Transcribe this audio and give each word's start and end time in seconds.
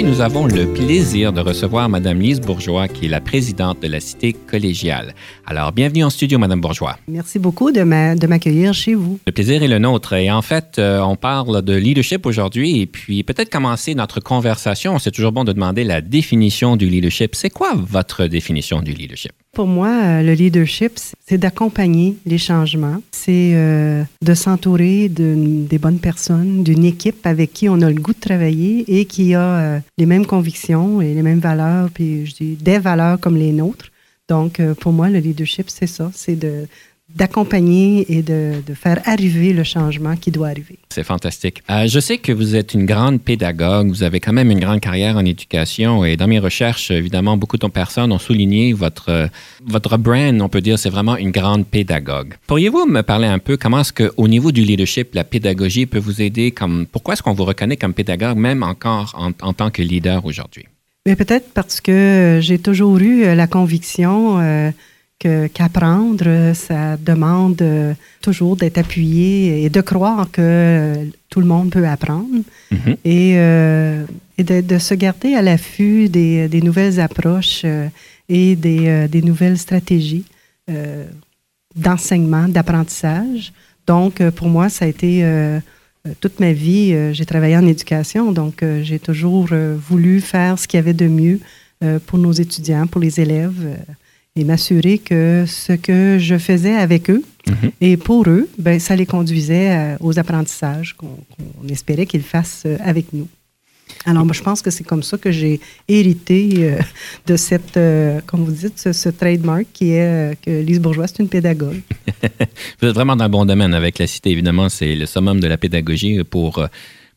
Aujourd'hui, 0.00 0.16
nous 0.16 0.24
avons 0.24 0.46
le 0.46 0.72
plaisir 0.72 1.30
de 1.30 1.42
recevoir 1.42 1.90
Madame 1.90 2.20
Lise 2.20 2.40
Bourgeois, 2.40 2.88
qui 2.88 3.04
est 3.04 3.08
la 3.08 3.20
présidente 3.20 3.82
de 3.82 3.88
la 3.88 4.00
Cité 4.00 4.32
collégiale. 4.32 5.14
Alors, 5.46 5.72
bienvenue 5.72 6.04
en 6.04 6.08
studio, 6.08 6.38
Madame 6.38 6.62
Bourgeois. 6.62 6.96
Merci 7.06 7.38
beaucoup 7.38 7.70
de 7.70 7.82
m'accueillir 7.82 8.72
chez 8.72 8.94
vous. 8.94 9.18
Le 9.26 9.32
plaisir 9.32 9.62
est 9.62 9.68
le 9.68 9.78
nôtre. 9.78 10.14
Et 10.14 10.30
en 10.30 10.40
fait, 10.40 10.78
euh, 10.78 11.00
on 11.00 11.16
parle 11.16 11.60
de 11.60 11.74
leadership 11.74 12.24
aujourd'hui. 12.24 12.80
Et 12.80 12.86
puis, 12.86 13.22
peut-être 13.24 13.50
commencer 13.50 13.94
notre 13.94 14.20
conversation. 14.20 14.98
C'est 14.98 15.10
toujours 15.10 15.32
bon 15.32 15.44
de 15.44 15.52
demander 15.52 15.84
la 15.84 16.00
définition 16.00 16.76
du 16.76 16.88
leadership. 16.88 17.34
C'est 17.34 17.50
quoi 17.50 17.74
votre 17.74 18.26
définition 18.26 18.80
du 18.80 18.92
leadership? 18.92 19.32
Pour 19.52 19.66
moi, 19.66 19.88
euh, 19.88 20.22
le 20.22 20.32
leadership, 20.34 20.92
c'est 21.26 21.36
d'accompagner 21.36 22.16
les 22.24 22.38
changements. 22.38 23.02
C'est 23.10 23.52
euh, 23.54 24.04
de 24.22 24.34
s'entourer 24.34 25.08
des 25.08 25.78
bonnes 25.78 25.98
personnes, 25.98 26.62
d'une 26.62 26.84
équipe 26.84 27.26
avec 27.26 27.52
qui 27.52 27.68
on 27.68 27.80
a 27.80 27.90
le 27.90 28.00
goût 28.00 28.12
de 28.12 28.20
travailler 28.20 28.84
et 28.86 29.06
qui 29.06 29.34
a 29.34 29.40
euh, 29.40 29.80
les 29.98 30.06
mêmes 30.06 30.24
convictions 30.24 31.00
et 31.00 31.14
les 31.14 31.22
mêmes 31.22 31.40
valeurs, 31.40 31.90
puis 31.90 32.26
je 32.26 32.34
dis 32.34 32.54
des 32.54 32.78
valeurs 32.78 33.18
comme 33.18 33.36
les 33.36 33.52
nôtres. 33.52 33.90
Donc, 34.28 34.62
pour 34.78 34.92
moi, 34.92 35.08
le 35.08 35.18
leadership, 35.18 35.68
c'est 35.68 35.88
ça, 35.88 36.08
c'est 36.14 36.36
de 36.36 36.68
d'accompagner 37.14 38.06
et 38.08 38.22
de, 38.22 38.54
faire 38.74 39.00
arriver 39.04 39.52
le 39.52 39.64
changement 39.64 40.16
qui 40.16 40.30
doit 40.30 40.48
arriver. 40.48 40.78
C'est 40.90 41.04
fantastique. 41.04 41.62
Euh, 41.70 41.86
je 41.86 42.00
sais 42.00 42.18
que 42.18 42.32
vous 42.32 42.54
êtes 42.54 42.72
une 42.72 42.86
grande 42.86 43.20
pédagogue, 43.20 43.88
vous 43.88 44.02
avez 44.02 44.20
quand 44.20 44.32
même 44.32 44.50
une 44.50 44.60
grande 44.60 44.80
carrière 44.80 45.16
en 45.16 45.24
éducation 45.24 46.04
et 46.04 46.16
dans 46.16 46.28
mes 46.28 46.38
recherches, 46.38 46.90
évidemment, 46.90 47.36
beaucoup 47.36 47.58
de 47.58 47.66
personnes 47.66 48.12
ont 48.12 48.18
souligné 48.18 48.72
votre, 48.72 49.28
votre 49.66 49.96
brand, 49.98 50.40
on 50.40 50.48
peut 50.48 50.60
dire, 50.60 50.78
c'est 50.78 50.90
vraiment 50.90 51.16
une 51.16 51.30
grande 51.30 51.66
pédagogue. 51.66 52.34
Pourriez-vous 52.46 52.86
me 52.86 53.02
parler 53.02 53.26
un 53.26 53.38
peu 53.38 53.56
comment 53.56 53.80
est-ce 53.80 53.92
qu'au 53.92 54.28
niveau 54.28 54.52
du 54.52 54.62
leadership, 54.62 55.14
la 55.14 55.24
pédagogie 55.24 55.86
peut 55.86 55.98
vous 55.98 56.22
aider? 56.22 56.50
Comme, 56.52 56.86
pourquoi 56.86 57.14
est-ce 57.14 57.22
qu'on 57.22 57.34
vous 57.34 57.44
reconnaît 57.44 57.76
comme 57.76 57.94
pédagogue 57.94 58.36
même 58.36 58.62
encore 58.62 59.14
en, 59.16 59.52
tant 59.52 59.70
que 59.70 59.82
leader 59.82 60.24
aujourd'hui? 60.24 60.66
Mais 61.06 61.16
peut-être 61.16 61.52
parce 61.54 61.80
que 61.80 62.38
j'ai 62.42 62.58
toujours 62.58 62.98
eu 62.98 63.34
la 63.34 63.46
conviction 63.46 64.38
euh, 64.38 64.70
qu'apprendre, 65.20 66.52
ça 66.54 66.96
demande 66.96 67.60
euh, 67.60 67.94
toujours 68.22 68.56
d'être 68.56 68.78
appuyé 68.78 69.64
et 69.64 69.68
de 69.68 69.80
croire 69.82 70.30
que 70.30 71.06
tout 71.28 71.40
le 71.40 71.46
monde 71.46 71.70
peut 71.70 71.86
apprendre 71.86 72.42
mm-hmm. 72.72 72.96
et, 73.04 73.32
euh, 73.36 74.04
et 74.38 74.44
de, 74.44 74.78
se 74.78 74.94
garder 74.94 75.34
à 75.34 75.42
l'affût 75.42 76.08
des, 76.08 76.48
des, 76.48 76.62
nouvelles 76.62 76.98
approches 77.00 77.62
euh, 77.64 77.88
et 78.30 78.56
des, 78.56 79.08
des, 79.08 79.22
nouvelles 79.22 79.58
stratégies 79.58 80.24
d'enseignement, 81.74 82.48
d'apprentissage. 82.48 83.52
Donc, 83.86 84.22
pour 84.30 84.48
moi, 84.48 84.68
ça 84.68 84.84
a 84.84 84.88
été 84.88 85.24
toute 86.20 86.38
ma 86.38 86.52
vie, 86.52 87.12
j'ai 87.12 87.26
travaillé 87.26 87.56
en 87.56 87.66
éducation, 87.66 88.30
donc 88.30 88.64
j'ai 88.82 89.00
toujours 89.00 89.48
voulu 89.88 90.20
faire 90.20 90.60
ce 90.60 90.68
qu'il 90.68 90.78
y 90.78 90.82
avait 90.82 90.94
de 90.94 91.08
mieux 91.08 91.40
pour 92.06 92.20
nos 92.20 92.30
étudiants, 92.30 92.86
pour 92.86 93.00
les 93.00 93.18
élèves 93.18 93.76
et 94.36 94.44
m'assurer 94.44 94.98
que 94.98 95.44
ce 95.46 95.72
que 95.72 96.18
je 96.18 96.38
faisais 96.38 96.74
avec 96.74 97.10
eux 97.10 97.22
mhm. 97.48 97.72
et 97.80 97.96
pour 97.96 98.28
eux, 98.28 98.48
ben, 98.58 98.78
ça 98.78 98.94
les 98.94 99.06
conduisait 99.06 99.70
euh, 99.70 99.96
aux 100.00 100.18
apprentissages 100.18 100.96
qu'on 100.96 101.18
espérait 101.68 102.06
qu'ils 102.06 102.22
fassent 102.22 102.62
euh, 102.66 102.76
avec 102.80 103.12
nous. 103.12 103.28
Alors, 104.06 104.24
moi, 104.24 104.32
je 104.32 104.40
pense 104.40 104.62
que 104.62 104.70
c'est 104.70 104.84
comme 104.84 105.02
ça 105.02 105.18
que 105.18 105.32
j'ai 105.32 105.60
hérité 105.88 106.48
euh, 106.58 106.78
de 107.26 107.36
cette, 107.36 107.78
comme 108.26 108.44
vous 108.44 108.52
dites, 108.52 108.78
ce, 108.78 109.08
trademark 109.08 109.66
qui 109.72 109.90
est 109.90 110.40
que 110.40 110.62
Lise 110.62 110.80
Bourgeois, 110.80 111.08
c'est 111.08 111.18
une 111.18 111.28
pédagogue. 111.28 111.80
vous 112.80 112.88
êtes 112.88 112.94
vraiment 112.94 113.16
dans 113.16 113.24
le 113.24 113.30
bon 113.30 113.44
domaine 113.44 113.74
avec 113.74 113.98
la 113.98 114.06
cité, 114.06 114.30
évidemment, 114.30 114.68
c'est 114.68 114.94
le 114.94 115.06
summum 115.06 115.40
de 115.40 115.48
la 115.48 115.58
pédagogie 115.58 116.22
pour 116.22 116.64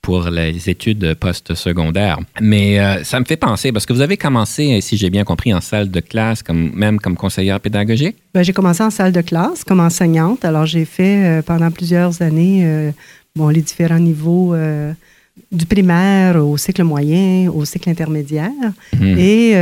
pour 0.04 0.30
les 0.30 0.70
études 0.70 1.16
post-secondaires. 1.16 2.20
Mais 2.42 2.80
euh, 2.80 3.04
ça 3.06 3.20
me 3.22 3.26
fait 3.26 3.38
penser, 3.38 3.72
parce 3.72 3.86
que 3.86 3.94
vous 3.94 4.02
avez 4.02 4.18
commencé, 4.18 4.82
si 4.82 4.98
j'ai 4.98 5.10
bien 5.10 5.24
compris, 5.24 5.54
en 5.54 5.62
salle 5.62 5.90
de 5.90 6.02
classe, 6.02 6.44
comme, 6.44 6.72
même 6.76 7.00
comme 7.00 7.16
conseillère 7.16 7.60
pédagogique? 7.62 8.18
Ben, 8.34 8.44
j'ai 8.44 8.52
commencé 8.52 8.84
en 8.84 8.90
salle 8.90 9.14
de 9.14 9.22
classe 9.22 9.64
comme 9.64 9.80
enseignante. 9.80 10.44
Alors, 10.44 10.66
j'ai 10.66 10.84
fait 10.84 11.24
euh, 11.24 11.42
pendant 11.42 11.72
plusieurs 11.72 12.22
années 12.22 12.64
euh, 12.66 12.92
bon, 13.36 13.48
les 13.48 13.62
différents 13.62 13.98
niveaux 14.00 14.54
du 15.52 15.66
primaire 15.66 16.36
au 16.46 16.58
cycle 16.58 16.84
moyen, 16.84 17.50
au 17.50 17.64
cycle 17.66 17.90
intermédiaire. 17.90 18.52
Mhm. 19.00 19.18
Et 19.18 19.56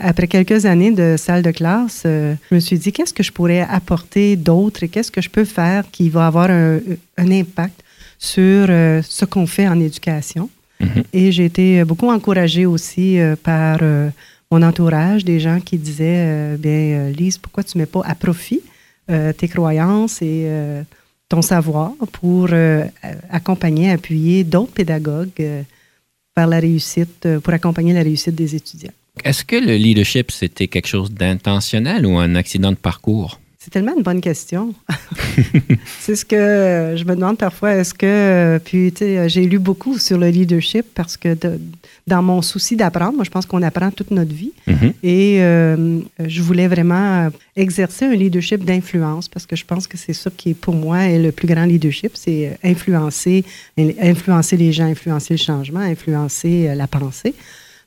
après 0.00 0.26
quelques 0.26 0.66
années 0.66 0.90
de 0.90 1.14
salle 1.16 1.42
de 1.42 1.52
classe, 1.52 2.02
je 2.04 2.54
me 2.54 2.60
suis 2.60 2.78
dit, 2.78 2.92
qu'est-ce 2.92 3.14
que 3.14 3.22
je 3.22 3.32
pourrais 3.32 3.60
apporter 3.60 4.36
d'autre 4.36 4.82
et 4.82 4.88
qu'est-ce 4.88 5.12
que 5.12 5.22
je 5.22 5.30
peux 5.30 5.44
faire 5.44 5.84
qui 5.92 6.08
va 6.10 6.26
avoir 6.26 6.50
un, 6.50 6.78
un 7.16 7.30
impact 7.30 7.83
sur 8.24 8.66
euh, 8.68 9.02
ce 9.02 9.24
qu'on 9.24 9.46
fait 9.46 9.68
en 9.68 9.78
éducation. 9.80 10.48
Mhm. 10.80 11.04
Et 11.12 11.32
j'ai 11.32 11.44
été 11.44 11.84
beaucoup 11.84 12.10
encouragée 12.10 12.66
aussi 12.66 13.18
euh, 13.18 13.36
par 13.36 13.78
euh, 13.82 14.10
mon 14.50 14.62
entourage, 14.62 15.24
des 15.24 15.40
gens 15.40 15.60
qui 15.60 15.78
disaient, 15.78 16.56
bien, 16.58 17.10
Lise, 17.10 17.38
pourquoi 17.38 17.62
tu 17.64 17.76
ne 17.76 17.82
mets 17.82 17.86
pas 17.86 18.02
à 18.04 18.14
profit 18.14 18.60
tes 19.36 19.48
croyances 19.48 20.22
et 20.22 20.46
ton 21.28 21.42
savoir 21.42 21.92
pour 22.12 22.50
accompagner, 23.30 23.90
appuyer 23.90 24.44
d'autres 24.44 24.72
pédagogues 24.72 25.64
la 26.36 26.60
réussite, 26.60 27.26
pour 27.42 27.52
accompagner 27.52 27.92
la 27.92 28.02
réussite 28.02 28.36
des 28.36 28.54
étudiants. 28.54 28.92
Est-ce 29.24 29.44
que 29.44 29.56
le 29.56 29.76
leadership, 29.76 30.30
c'était 30.30 30.68
quelque 30.68 30.88
chose 30.88 31.10
d'intentionnel 31.10 32.06
ou 32.06 32.16
un 32.18 32.34
accident 32.36 32.70
de 32.70 32.76
parcours? 32.76 33.40
C'est 33.64 33.70
tellement 33.70 33.96
une 33.96 34.02
bonne 34.02 34.20
question. 34.20 34.74
c'est 36.00 36.16
ce 36.16 36.24
que 36.26 36.94
je 36.98 37.04
me 37.04 37.14
demande 37.14 37.38
parfois. 37.38 37.72
Est-ce 37.72 37.94
que, 37.94 38.60
puis, 38.62 38.92
tu 38.92 38.98
sais, 38.98 39.26
j'ai 39.30 39.46
lu 39.46 39.58
beaucoup 39.58 39.96
sur 39.96 40.18
le 40.18 40.28
leadership 40.28 40.84
parce 40.94 41.16
que 41.16 41.34
dans 42.06 42.22
mon 42.22 42.42
souci 42.42 42.76
d'apprendre, 42.76 43.14
moi, 43.14 43.24
je 43.24 43.30
pense 43.30 43.46
qu'on 43.46 43.62
apprend 43.62 43.90
toute 43.90 44.10
notre 44.10 44.34
vie. 44.34 44.52
Mm-hmm. 44.68 44.92
Et 45.02 45.38
euh, 45.40 46.00
je 46.18 46.42
voulais 46.42 46.68
vraiment 46.68 47.30
exercer 47.56 48.04
un 48.04 48.12
leadership 48.12 48.66
d'influence 48.66 49.28
parce 49.28 49.46
que 49.46 49.56
je 49.56 49.64
pense 49.64 49.86
que 49.86 49.96
c'est 49.96 50.12
ça 50.12 50.28
qui 50.36 50.50
est 50.50 50.54
pour 50.54 50.74
moi 50.74 51.04
est 51.04 51.18
le 51.18 51.32
plus 51.32 51.48
grand 51.48 51.64
leadership, 51.64 52.10
c'est 52.16 52.58
influencer, 52.62 53.46
influencer 53.78 54.58
les 54.58 54.72
gens, 54.72 54.84
influencer 54.84 55.32
le 55.32 55.38
changement, 55.38 55.80
influencer 55.80 56.68
euh, 56.68 56.74
la 56.74 56.86
pensée. 56.86 57.34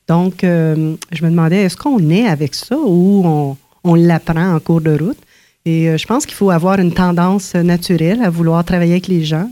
Donc, 0.08 0.42
euh, 0.42 0.96
je 1.12 1.24
me 1.24 1.30
demandais, 1.30 1.62
est-ce 1.62 1.76
qu'on 1.76 2.10
est 2.10 2.26
avec 2.26 2.56
ça 2.56 2.76
ou 2.76 3.22
on, 3.24 3.56
on 3.84 3.94
l'apprend 3.94 4.56
en 4.56 4.58
cours 4.58 4.80
de 4.80 4.98
route? 4.98 5.18
Et 5.64 5.88
euh, 5.88 5.96
je 5.96 6.06
pense 6.06 6.24
qu'il 6.24 6.34
faut 6.34 6.50
avoir 6.50 6.78
une 6.78 6.92
tendance 6.92 7.54
naturelle 7.54 8.22
à 8.22 8.30
vouloir 8.30 8.64
travailler 8.64 8.92
avec 8.92 9.08
les 9.08 9.24
gens, 9.24 9.50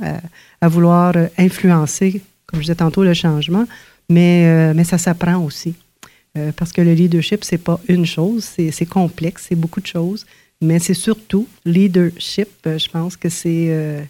à, 0.61 0.69
vouloir 0.69 1.13
euh, 1.17 1.27
influencer, 1.39 2.23
comme 2.47 2.61
je 2.61 2.65
disais 2.65 2.77
tantôt, 2.77 3.05
le 3.05 3.15
changement, 3.15 3.67
mais, 4.09 4.47
euh, 4.47 4.73
mais 4.75 4.85
ça 4.85 4.99
s'apprend 4.99 5.37
aussi. 5.45 5.75
parce 6.57 6.71
que 6.71 6.83
le 6.83 6.93
leadership, 6.93 7.45
c'est 7.45 7.63
pas 7.71 7.81
une 7.89 8.05
chose, 8.05 8.45
c'est 8.45 8.89
complexe, 8.89 9.47
c'est 9.49 9.55
beaucoup 9.55 9.81
de 9.81 9.87
choses, 9.87 10.27
mais 10.61 10.79
c'est 10.79 10.99
surtout 11.09 11.49
leadership. 11.65 12.51
Je 12.65 12.89
pense 12.89 13.17
que 13.17 13.31
c'est 13.31 14.07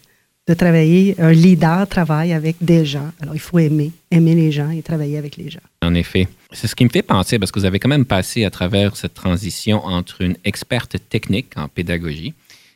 de 0.47 0.55
travailler, 0.55 1.17
un 1.19 1.33
leader 1.33 1.89
travaille 1.89 2.33
avec 2.33 2.57
des 2.61 2.84
gens. 2.84 3.11
Alors, 3.20 3.35
il 3.35 3.41
faut 3.41 3.59
aimer, 3.59 3.91
aimer 4.12 4.35
les 4.35 4.53
gens 4.53 4.70
et 4.70 4.81
travailler 4.81 5.19
avec 5.19 5.37
les 5.37 5.50
gens. 5.50 5.61
En 5.82 5.94
effet. 5.94 6.29
C'est 6.53 6.69
ce 6.69 6.76
qui 6.76 6.85
me 6.85 6.88
fait 6.88 7.03
penser, 7.03 7.38
parce 7.41 7.50
que 7.50 7.59
vous 7.59 7.65
avez 7.65 7.81
quand 7.81 7.88
même 7.88 8.05
passé 8.05 8.44
à 8.44 8.50
travers 8.50 8.97
cette 8.97 9.15
transition 9.15 9.85
entre 9.85 10.23
une 10.23 10.37
experte 10.44 10.97
technique 11.09 11.56
en 11.56 11.67
pédagogie 11.67 12.32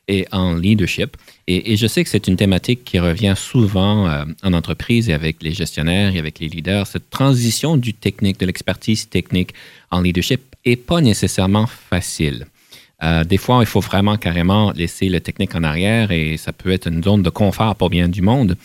et 0.09 0.27
en 0.33 0.56
leadership. 0.56 1.17
Et, 1.47 1.77
je 1.77 1.87
sais 1.87 2.03
que 2.03 2.11
c'est 2.11 2.27
une 2.27 2.37
thématique 2.37 2.83
qui 2.85 2.99
revient 2.99 3.35
souvent 3.37 4.09
euh, 4.09 4.25
en 4.43 4.53
entreprise 4.53 5.09
et 5.09 5.12
avec 5.12 5.41
les 5.41 5.53
gestionnaires 5.53 6.15
et 6.15 6.19
avec 6.19 6.41
les 6.41 6.49
leaders. 6.49 6.89
Cette 6.89 7.11
transition 7.11 7.77
du 7.77 7.94
technique, 7.94 8.41
de 8.41 8.47
l'expertise 8.47 9.09
technique 9.09 9.55
en 9.93 10.00
leadership 10.00 10.41
n'est 10.67 10.75
pas 10.75 11.00
nécessairement 11.00 11.67
facile. 11.67 12.47
Euh, 13.02 13.25
des 13.25 13.38
fois, 13.38 13.58
il 13.61 13.67
faut 13.67 13.81
vraiment 13.81 14.17
carrément 14.17 14.73
laisser 14.73 15.08
le 15.08 15.20
technique 15.20 15.55
en 15.55 15.62
arrière 15.62 16.11
et 16.11 16.37
ça 16.37 16.52
peut 16.52 16.70
être 16.70 16.88
une 16.88 17.02
zone 17.02 17.23
de 17.23 17.31
confort 17.31 17.75
pour 17.76 17.91
bien 17.91 18.08
du 18.08 18.23
monde. 18.23 18.56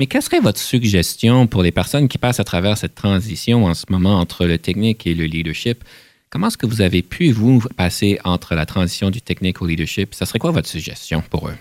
Mais 0.00 0.06
quelle 0.06 0.22
serait 0.22 0.40
votre 0.40 0.60
suggestion 0.60 1.46
pour 1.46 1.62
les 1.62 1.72
personnes 1.72 2.08
qui 2.08 2.18
passent 2.18 2.40
à 2.40 2.44
travers 2.44 2.76
cette 2.76 2.94
transition 2.94 3.64
en 3.64 3.74
ce 3.74 3.86
moment 3.88 4.18
entre 4.18 4.46
le 4.46 4.58
technique 4.58 5.06
et 5.06 5.14
le 5.14 5.24
leadership? 5.24 5.84
Comment 6.30 6.48
est-ce 6.48 6.58
que 6.58 6.66
vous 6.66 6.80
avez 6.80 7.02
pu, 7.02 7.30
vous, 7.30 7.62
passer 7.76 8.18
entre 8.24 8.54
la 8.54 8.66
transition 8.66 9.10
du 9.10 9.22
technique 9.22 9.62
au 9.62 9.66
leadership? 9.66 10.14
Ça 10.14 10.26
serait 10.26 10.38
quoi 10.38 10.50
votre 10.50 10.68
suggestion 10.68 11.22
pour 11.30 11.48
eux? 11.48 11.56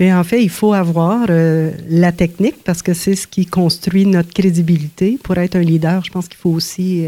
Mais 0.00 0.12
en 0.12 0.24
fait, 0.24 0.42
il 0.42 0.50
faut 0.50 0.72
avoir 0.72 1.26
la 1.28 2.12
technique 2.12 2.64
parce 2.64 2.82
que 2.82 2.92
c'est 2.92 3.14
ce 3.14 3.26
qui 3.26 3.46
construit 3.46 4.04
notre 4.04 4.32
crédibilité. 4.32 5.18
Pour 5.22 5.38
être 5.38 5.54
un 5.54 5.60
leader, 5.60 6.04
je 6.04 6.10
pense 6.10 6.28
qu'il 6.28 6.38
faut 6.38 6.50
aussi 6.50 7.06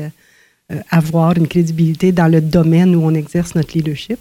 avoir 0.90 1.37
une 1.37 1.46
crédibilité 1.46 2.11
dans 2.12 2.28
le 2.28 2.40
domaine 2.40 2.94
où 2.96 3.02
on 3.02 3.14
exerce 3.14 3.55
notre 3.55 3.76
leadership. 3.76 4.19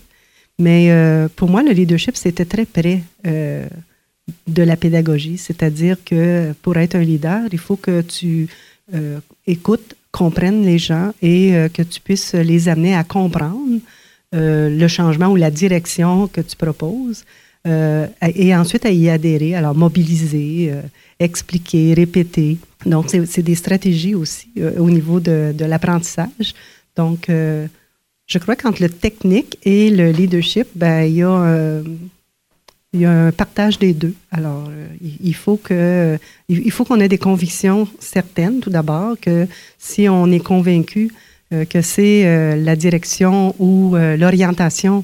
Mais 0.59 0.91
pour 1.35 1.49
moi, 1.49 1.63
le 1.63 1.71
leadership, 1.71 2.15
c'était 2.15 2.45
très 2.45 2.65
près 2.65 3.01
de 4.47 4.63
la 4.63 4.75
pédagogie, 4.75 5.37
c'est-à-dire 5.37 5.97
que 6.03 6.53
pour 6.61 6.77
être 6.77 6.95
un 6.95 7.03
leader, 7.03 7.41
il 7.51 7.57
faut 7.57 7.75
que 7.75 8.01
tu 8.01 8.47
euh, 8.93 9.19
écoutes, 9.47 9.95
comprennes 10.11 10.65
les 10.65 10.77
gens 10.77 11.13
et 11.21 11.55
euh, 11.55 11.69
que 11.69 11.81
tu 11.81 11.99
puisses 11.99 12.33
les 12.33 12.67
amener 12.67 12.95
à 12.95 13.03
comprendre 13.03 13.79
euh, 14.35 14.69
le 14.69 14.87
changement 14.87 15.27
ou 15.27 15.35
la 15.35 15.51
direction 15.51 16.27
que 16.27 16.41
tu 16.41 16.55
proposes 16.55 17.23
et 17.65 18.55
ensuite 18.55 18.85
à 18.85 18.91
y 18.91 19.09
adhérer, 19.09 19.55
alors 19.55 19.73
mobiliser, 19.73 20.73
expliquer, 21.19 21.93
répéter. 21.93 22.57
Donc, 22.85 23.09
c'est 23.09 23.41
des 23.41 23.55
stratégies 23.55 24.15
aussi 24.15 24.49
au 24.77 24.89
niveau 24.89 25.21
de, 25.21 25.53
de 25.57 25.63
l'apprentissage. 25.63 26.53
Donc, 26.97 27.27
je 27.29 28.37
crois 28.37 28.57
qu'entre 28.57 28.81
le 28.81 28.89
technique 28.89 29.57
et 29.63 29.89
le 29.89 30.11
leadership, 30.11 30.67
ben, 30.75 31.03
il 31.03 31.15
y 31.15 31.23
a 31.23 31.81
y 32.93 33.05
a 33.05 33.11
un 33.11 33.31
partage 33.31 33.79
des 33.79 33.93
deux. 33.93 34.13
Alors, 34.31 34.69
euh, 34.69 34.87
il 35.01 35.35
faut 35.35 35.57
que 35.57 36.17
il 36.49 36.71
faut 36.71 36.85
qu'on 36.85 36.99
ait 36.99 37.07
des 37.07 37.17
convictions 37.17 37.87
certaines, 37.99 38.59
tout 38.59 38.69
d'abord, 38.69 39.19
que 39.19 39.47
si 39.77 40.07
on 40.09 40.31
est 40.31 40.39
convaincu 40.39 41.11
euh, 41.53 41.65
que 41.65 41.81
c'est 41.81 42.25
euh, 42.25 42.55
la 42.55 42.75
direction 42.75 43.55
ou 43.59 43.95
l'orientation 43.95 45.03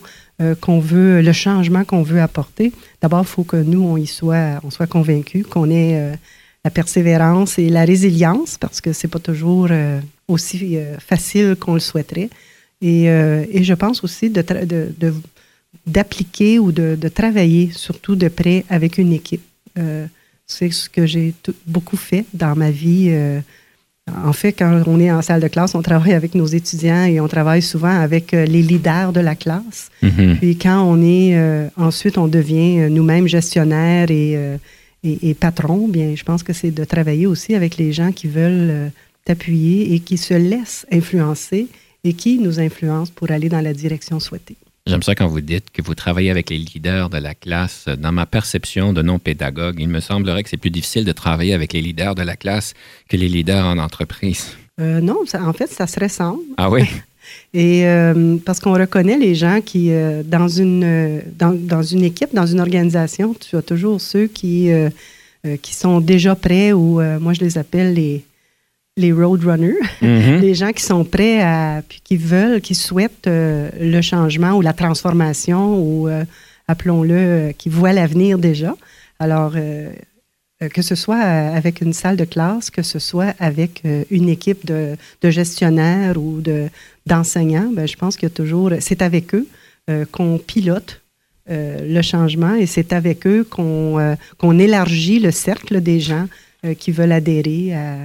qu'on 0.62 0.80
veut, 0.80 1.22
le 1.22 1.34
changement 1.34 1.84
qu'on 1.84 2.04
veut 2.04 2.22
apporter, 2.22 2.72
d'abord, 3.02 3.22
il 3.22 3.28
faut 3.28 3.44
que 3.44 3.58
nous, 3.58 3.84
on 3.84 3.98
y 3.98 4.08
soit, 4.08 4.60
on 4.64 4.70
soit 4.70 4.88
convaincus, 4.88 5.46
qu'on 5.46 5.70
ait 5.70 6.18
la 6.64 6.72
persévérance 6.72 7.60
et 7.60 7.70
la 7.70 7.84
résilience, 7.86 8.58
parce 8.58 8.80
que 8.80 8.94
c'est 8.94 9.08
pas 9.08 9.20
toujours 9.20 9.68
aussi 10.28 10.78
facile 11.00 11.58
qu'on 11.60 11.74
le 11.74 11.80
souhaiterait. 11.80 12.30
Et, 12.82 13.06
je 13.06 13.74
pense 13.74 14.04
aussi 14.04 14.32
d'appliquer 15.86 16.60
ou 16.60 16.72
de, 16.72 17.08
travailler 17.10 17.72
surtout 17.72 18.16
de 18.16 18.28
près 18.30 18.66
avec 18.70 18.98
une 18.98 19.14
équipe. 19.14 19.44
Euh, 19.78 20.08
c'est 20.48 20.72
ce 20.72 20.90
que 20.90 21.06
j'ai 21.06 21.34
beaucoup 21.68 21.98
fait 21.98 22.26
dans 22.34 22.56
ma 22.56 22.72
vie. 22.72 23.10
Euh, 24.10 24.28
en 24.28 24.34
fait, 24.34 24.54
quand 24.54 24.84
on 24.88 25.00
est 25.00 25.12
en 25.12 25.22
salle 25.22 25.42
de 25.42 25.48
classe, 25.48 25.76
on 25.76 25.82
travaille 25.82 26.14
avec 26.14 26.36
nos 26.36 26.46
étudiants 26.46 27.06
et 27.06 27.20
on 27.20 27.28
travaille 27.28 27.62
souvent 27.62 28.00
avec 28.00 28.34
euh, 28.34 28.46
les 28.46 28.62
leaders 28.62 29.14
de 29.14 29.20
la 29.20 29.36
classe. 29.36 29.90
Mm-hmm. 30.04 30.36
Puis 30.38 30.58
quand 30.58 30.82
on 30.84 31.02
est, 31.02 31.38
ensuite, 31.78 32.18
on 32.18 32.28
devient 32.28 32.90
nous-mêmes 32.90 33.28
gestionnaires 33.28 34.10
et, 34.10 34.34
et, 35.04 35.30
et 35.30 35.34
patrons, 35.34 35.88
bien, 35.88 36.14
je 36.16 36.24
pense 36.24 36.44
que 36.44 36.54
c'est 36.54 36.72
de 36.72 36.84
travailler 36.84 37.28
aussi 37.28 37.56
avec 37.56 37.78
les 37.78 37.92
gens 37.92 38.12
qui 38.12 38.28
veulent 38.28 38.92
t'appuyer 39.26 39.94
et 39.94 40.00
qui 40.00 40.18
se 40.18 40.34
laissent 40.34 40.86
influencer 40.92 41.68
et 42.04 42.14
qui 42.14 42.40
nous 42.40 42.60
influencent 42.60 43.12
pour 43.16 43.32
aller 43.32 43.50
dans 43.50 43.62
la 43.62 43.74
direction 43.74 44.20
souhaitée. 44.20 44.58
J'aime 44.90 45.04
ça 45.04 45.14
quand 45.14 45.28
vous 45.28 45.42
dites 45.42 45.70
que 45.70 45.84
vous 45.84 45.94
travaillez 45.94 46.32
avec 46.32 46.50
les 46.50 46.58
leaders 46.58 47.12
de 47.12 47.20
la 47.20 47.36
classe. 47.36 47.86
Dans 47.86 48.12
ma 48.12 48.26
perception 48.26 48.92
de 48.92 49.04
non-pédagogue, 49.04 49.76
il 49.78 49.88
me 49.88 50.00
semblerait 50.00 50.42
que 50.42 50.50
c'est 50.50 50.58
plus 50.58 50.72
difficile 50.72 51.06
de 51.06 51.12
travailler 51.12 51.54
avec 51.54 51.74
les 51.74 51.82
leaders 51.82 52.16
de 52.16 52.24
la 52.24 52.36
classe 52.36 52.74
que 53.08 53.16
les 53.16 53.30
leaders 53.30 53.64
en 53.64 53.78
entreprise. 53.78 54.58
Euh, 54.82 55.00
non, 55.00 55.18
en 55.32 55.54
fait, 55.54 55.68
ça 55.68 55.86
se 55.86 56.00
ressemble. 56.00 56.42
Ah 56.58 56.72
oui? 56.72 56.86
Et 57.54 57.86
euh, 57.86 58.38
parce 58.44 58.60
qu'on 58.60 58.74
reconnaît 58.74 59.20
les 59.20 59.36
gens 59.36 59.62
qui, 59.64 59.92
euh, 59.92 60.24
dans, 60.26 60.48
une, 60.48 61.22
dans, 61.38 61.84
une 61.84 62.04
équipe, 62.04 62.34
dans 62.34 62.48
une 62.48 62.60
organisation, 62.60 63.36
tu 63.36 63.58
as 63.58 63.62
toujours 63.62 64.02
ceux 64.02 64.26
qui, 64.26 64.72
qui 65.62 65.76
sont 65.76 66.00
déjà 66.00 66.36
prêts 66.36 66.74
ou 66.74 67.00
moi 67.20 67.34
je 67.34 67.42
les 67.42 67.60
appelle 67.60 67.94
les, 67.94 68.24
les 69.00 69.14
roadrunners, 69.14 69.80
mm-hmm. 70.02 70.40
les 70.42 70.54
gens 70.54 70.72
qui 70.72 70.84
sont 70.84 71.04
prêts 71.04 71.42
à, 71.42 71.82
puis 71.88 72.02
qui 72.04 72.18
veulent, 72.18 72.62
qui 72.62 72.76
souhaitent 72.76 73.28
euh, 73.28 73.70
le 73.80 74.02
changement 74.02 74.52
ou 74.52 74.62
la 74.62 74.74
transformation 74.74 75.80
ou, 75.80 76.08
euh, 76.08 76.26
appelons-le, 76.68 77.16
euh, 77.16 77.52
qui 77.54 77.70
voient 77.70 77.94
l'avenir 77.94 78.38
déjà. 78.38 78.76
Alors, 79.20 79.54
que 80.74 80.82
ce 80.82 80.96
soit 80.96 81.20
avec 81.20 81.82
une 81.82 81.92
salle 81.92 82.16
de 82.16 82.24
classe, 82.24 82.70
que 82.70 82.84
ce 82.84 83.00
soit 83.00 83.36
avec 83.38 83.84
une 84.10 84.30
équipe 84.30 84.66
de, 84.66 84.96
gestionnaires 85.22 86.16
ou 86.16 86.40
de, 86.40 86.70
d'enseignants, 87.06 87.70
ben, 87.74 87.86
je 87.86 87.98
pense 87.98 88.16
qu'il 88.16 88.30
y 88.30 88.32
a 88.32 88.34
toujours, 88.34 88.72
c'est 88.80 89.02
avec 89.02 89.36
eux 89.36 89.46
qu'on 90.14 90.38
pilote 90.38 91.02
le 91.50 92.02
changement 92.02 92.56
et 92.56 92.66
c'est 92.66 92.94
avec 92.94 93.28
eux 93.28 93.44
qu'on, 93.44 94.16
qu'on 94.38 94.58
élargit 94.58 95.20
le 95.20 95.32
cercle 95.32 95.82
des 95.82 96.00
gens 96.00 96.28
qui 96.78 96.94
veulent 96.94 97.12
adhérer 97.12 97.74
à 97.74 97.98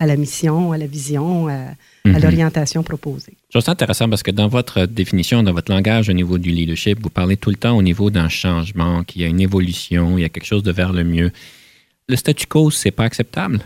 à 0.00 0.06
la 0.06 0.16
mission, 0.16 0.72
à 0.72 0.78
la 0.78 0.86
vision, 0.86 1.48
à, 1.48 1.74
mhm. 2.06 2.18
l'orientation 2.20 2.82
proposée. 2.82 3.34
Je 3.48 3.52
trouve 3.52 3.62
ça 3.62 3.72
intéressant 3.72 4.08
parce 4.08 4.22
que 4.22 4.30
dans 4.30 4.48
votre 4.48 4.86
définition, 4.86 5.42
dans 5.42 5.52
votre 5.52 5.70
langage 5.70 6.08
au 6.08 6.14
niveau 6.14 6.38
du 6.38 6.50
leadership, 6.50 6.98
vous 7.02 7.10
parlez 7.10 7.36
tout 7.36 7.50
le 7.50 7.56
temps 7.56 7.76
au 7.76 7.82
niveau 7.82 8.10
d'un 8.10 8.30
changement, 8.30 9.04
qu'il 9.04 9.20
y 9.20 9.24
a 9.24 9.28
une 9.28 9.40
évolution, 9.40 10.16
il 10.16 10.22
y 10.22 10.24
a 10.24 10.30
quelque 10.30 10.46
chose 10.46 10.62
de 10.62 10.72
vers 10.72 10.94
le 10.94 11.04
mieux. 11.04 11.30
Le 12.08 12.16
statu 12.16 12.46
quo, 12.46 12.70
c'est 12.70 12.90
pas 12.90 13.04
acceptable? 13.04 13.60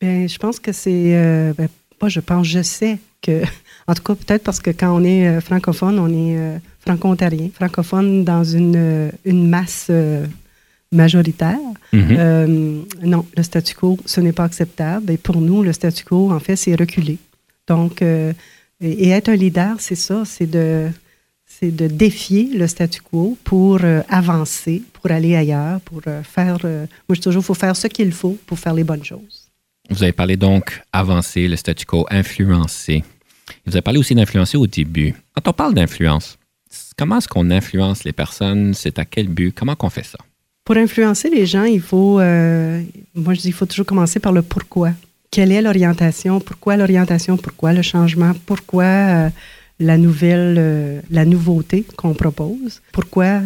Bien, 0.00 0.26
je 0.26 0.38
pense 0.38 0.58
que 0.58 0.72
c'est. 0.72 1.14
Euh, 1.14 1.52
ben, 1.56 1.68
pas 1.98 2.08
je 2.08 2.20
pense, 2.20 2.46
je 2.46 2.62
sais 2.62 2.98
que. 3.22 3.42
En 3.86 3.92
tout 3.92 4.02
cas, 4.02 4.14
peut-être 4.14 4.42
parce 4.42 4.60
que 4.60 4.70
quand 4.70 4.98
on 4.98 5.04
est 5.04 5.28
euh, 5.28 5.42
francophone, 5.42 5.98
on 5.98 6.08
est 6.08 6.38
euh, 6.38 6.56
franco-ontarien. 6.80 7.50
Francophone 7.52 8.24
dans 8.24 8.42
une, 8.42 9.12
une 9.26 9.46
masse 9.46 9.90
majoritaire. 10.94 11.58
Mhm. 11.92 12.16
Euh, 12.18 12.80
non, 13.02 13.26
le 13.36 13.42
statu 13.42 13.74
quo, 13.74 13.98
ce 14.06 14.20
n'est 14.20 14.32
pas 14.32 14.44
acceptable. 14.44 15.10
Et 15.10 15.16
pour 15.16 15.40
nous, 15.40 15.62
le 15.62 15.72
statu 15.72 16.04
quo, 16.04 16.30
en 16.32 16.40
fait, 16.40 16.56
c'est 16.56 16.74
reculer. 16.74 17.18
Donc, 17.68 18.02
euh, 18.02 18.32
et, 18.80 19.10
être 19.10 19.28
un 19.28 19.36
leader, 19.36 19.76
c'est 19.78 19.94
ça, 19.94 20.24
c'est 20.24 20.46
de, 20.46 20.88
c'est 21.46 21.74
de 21.74 21.86
défier 21.86 22.50
le 22.54 22.66
statu 22.66 23.00
quo 23.02 23.36
pour 23.44 23.78
euh, 23.82 24.02
avancer, 24.08 24.82
pour 24.94 25.10
aller 25.10 25.36
ailleurs, 25.36 25.80
pour 25.80 26.00
faire. 26.22 26.58
moi, 26.62 26.86
je 27.10 27.14
dis 27.14 27.20
toujours, 27.20 27.42
il 27.42 27.46
faut 27.46 27.54
faire 27.54 27.76
ce 27.76 27.88
qu'il 27.88 28.12
faut 28.12 28.38
pour 28.46 28.58
faire 28.58 28.74
les 28.74 28.84
bonnes 28.84 29.04
choses. 29.04 29.48
Vous 29.90 30.02
avez 30.02 30.12
parlé 30.12 30.36
donc 30.36 30.80
avancer, 30.92 31.46
le 31.46 31.56
statu 31.56 31.84
quo, 31.84 32.06
influencer. 32.10 33.04
Vous 33.66 33.74
avez 33.74 33.82
parlé 33.82 33.98
aussi 33.98 34.14
d'influencer 34.14 34.56
au 34.56 34.66
début. 34.66 35.14
Quand 35.34 35.48
on 35.48 35.52
parle 35.52 35.74
d'influence, 35.74 36.38
comment 36.96 37.18
est-ce 37.18 37.28
qu'on 37.28 37.50
influence 37.50 38.04
les 38.04 38.12
personnes? 38.12 38.72
C'est 38.72 38.98
à 38.98 39.04
quel 39.04 39.28
but? 39.28 39.54
Comment 39.54 39.76
qu'on 39.76 39.90
fait 39.90 40.04
ça? 40.04 40.18
Pour 40.64 40.78
influencer 40.78 41.28
les 41.28 41.44
gens, 41.44 41.64
il 41.64 41.82
faut, 41.82 42.18
euh, 42.18 42.80
moi 43.14 43.34
je 43.34 43.40
dis, 43.40 43.48
il 43.48 43.52
faut 43.52 43.66
toujours 43.66 43.84
commencer 43.84 44.18
par 44.18 44.32
le 44.32 44.40
pourquoi. 44.40 44.92
Quelle 45.30 45.52
est 45.52 45.60
l'orientation? 45.60 46.40
Pourquoi 46.40 46.76
l'orientation? 46.78 47.36
Pourquoi 47.36 47.74
le 47.74 47.82
changement? 47.82 48.32
Pourquoi 48.46 48.84
euh, 48.84 49.28
la 49.78 49.98
nouvelle, 49.98 50.56
euh, 50.56 51.00
la 51.10 51.26
nouveauté 51.26 51.84
qu'on 51.96 52.14
propose? 52.14 52.80
Pourquoi 52.92 53.42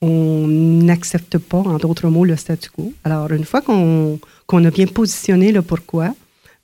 on 0.00 0.46
n'accepte 0.48 1.36
pas, 1.36 1.58
en 1.58 1.76
d'autres 1.76 2.08
mots, 2.08 2.24
le 2.24 2.36
statu 2.36 2.70
quo? 2.70 2.94
Alors, 3.04 3.30
une 3.30 3.44
fois 3.44 3.60
qu'on 3.60 4.18
a 4.64 4.70
bien 4.70 4.86
positionné 4.86 5.52
le 5.52 5.60
pourquoi, 5.60 6.14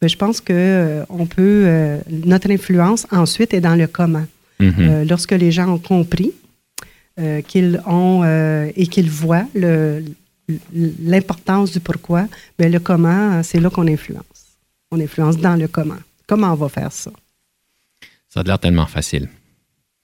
ben, 0.01 0.09
je 0.09 0.17
pense 0.17 0.41
que 0.41 1.05
on 1.11 1.27
peut, 1.27 1.99
notre 2.09 2.51
influence 2.51 3.07
ensuite 3.11 3.53
est 3.53 3.61
dans 3.61 3.77
le 3.77 3.87
comment. 3.87 4.25
Mm-hmm. 4.61 5.09
lorsque 5.09 5.31
les 5.33 5.53
gens 5.53 5.69
ont 5.69 5.79
compris 5.79 6.33
euh, 7.19 7.43
qu'ils 7.43 7.81
ont 7.87 8.23
euh, 8.25 8.71
et 8.77 8.87
qu'ils 8.87 9.11
voient 9.11 9.47
l'importance 10.73 11.73
du 11.73 11.81
pourquoi, 11.81 12.27
mais 12.59 12.69
le 12.69 12.81
comment, 12.81 13.43
c'est 13.43 13.61
là 13.61 13.71
qu'on 13.71 13.87
influence. 13.87 14.25
On 14.91 15.01
influence 15.01 15.37
dans 15.37 15.57
le 15.57 15.69
comment. 15.69 15.99
Comment 16.27 16.53
on 16.53 16.57
va 16.57 16.69
faire 16.69 16.93
ça? 16.93 17.11
Ça 18.29 18.41
a 18.41 18.43
l'air 18.43 18.59
tellement 18.59 18.87
facile. 18.87 19.29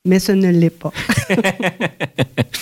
Mais 0.05 0.19
ce 0.19 0.33
ne 0.33 0.51
l'est 0.51 0.71
pas. 0.71 0.93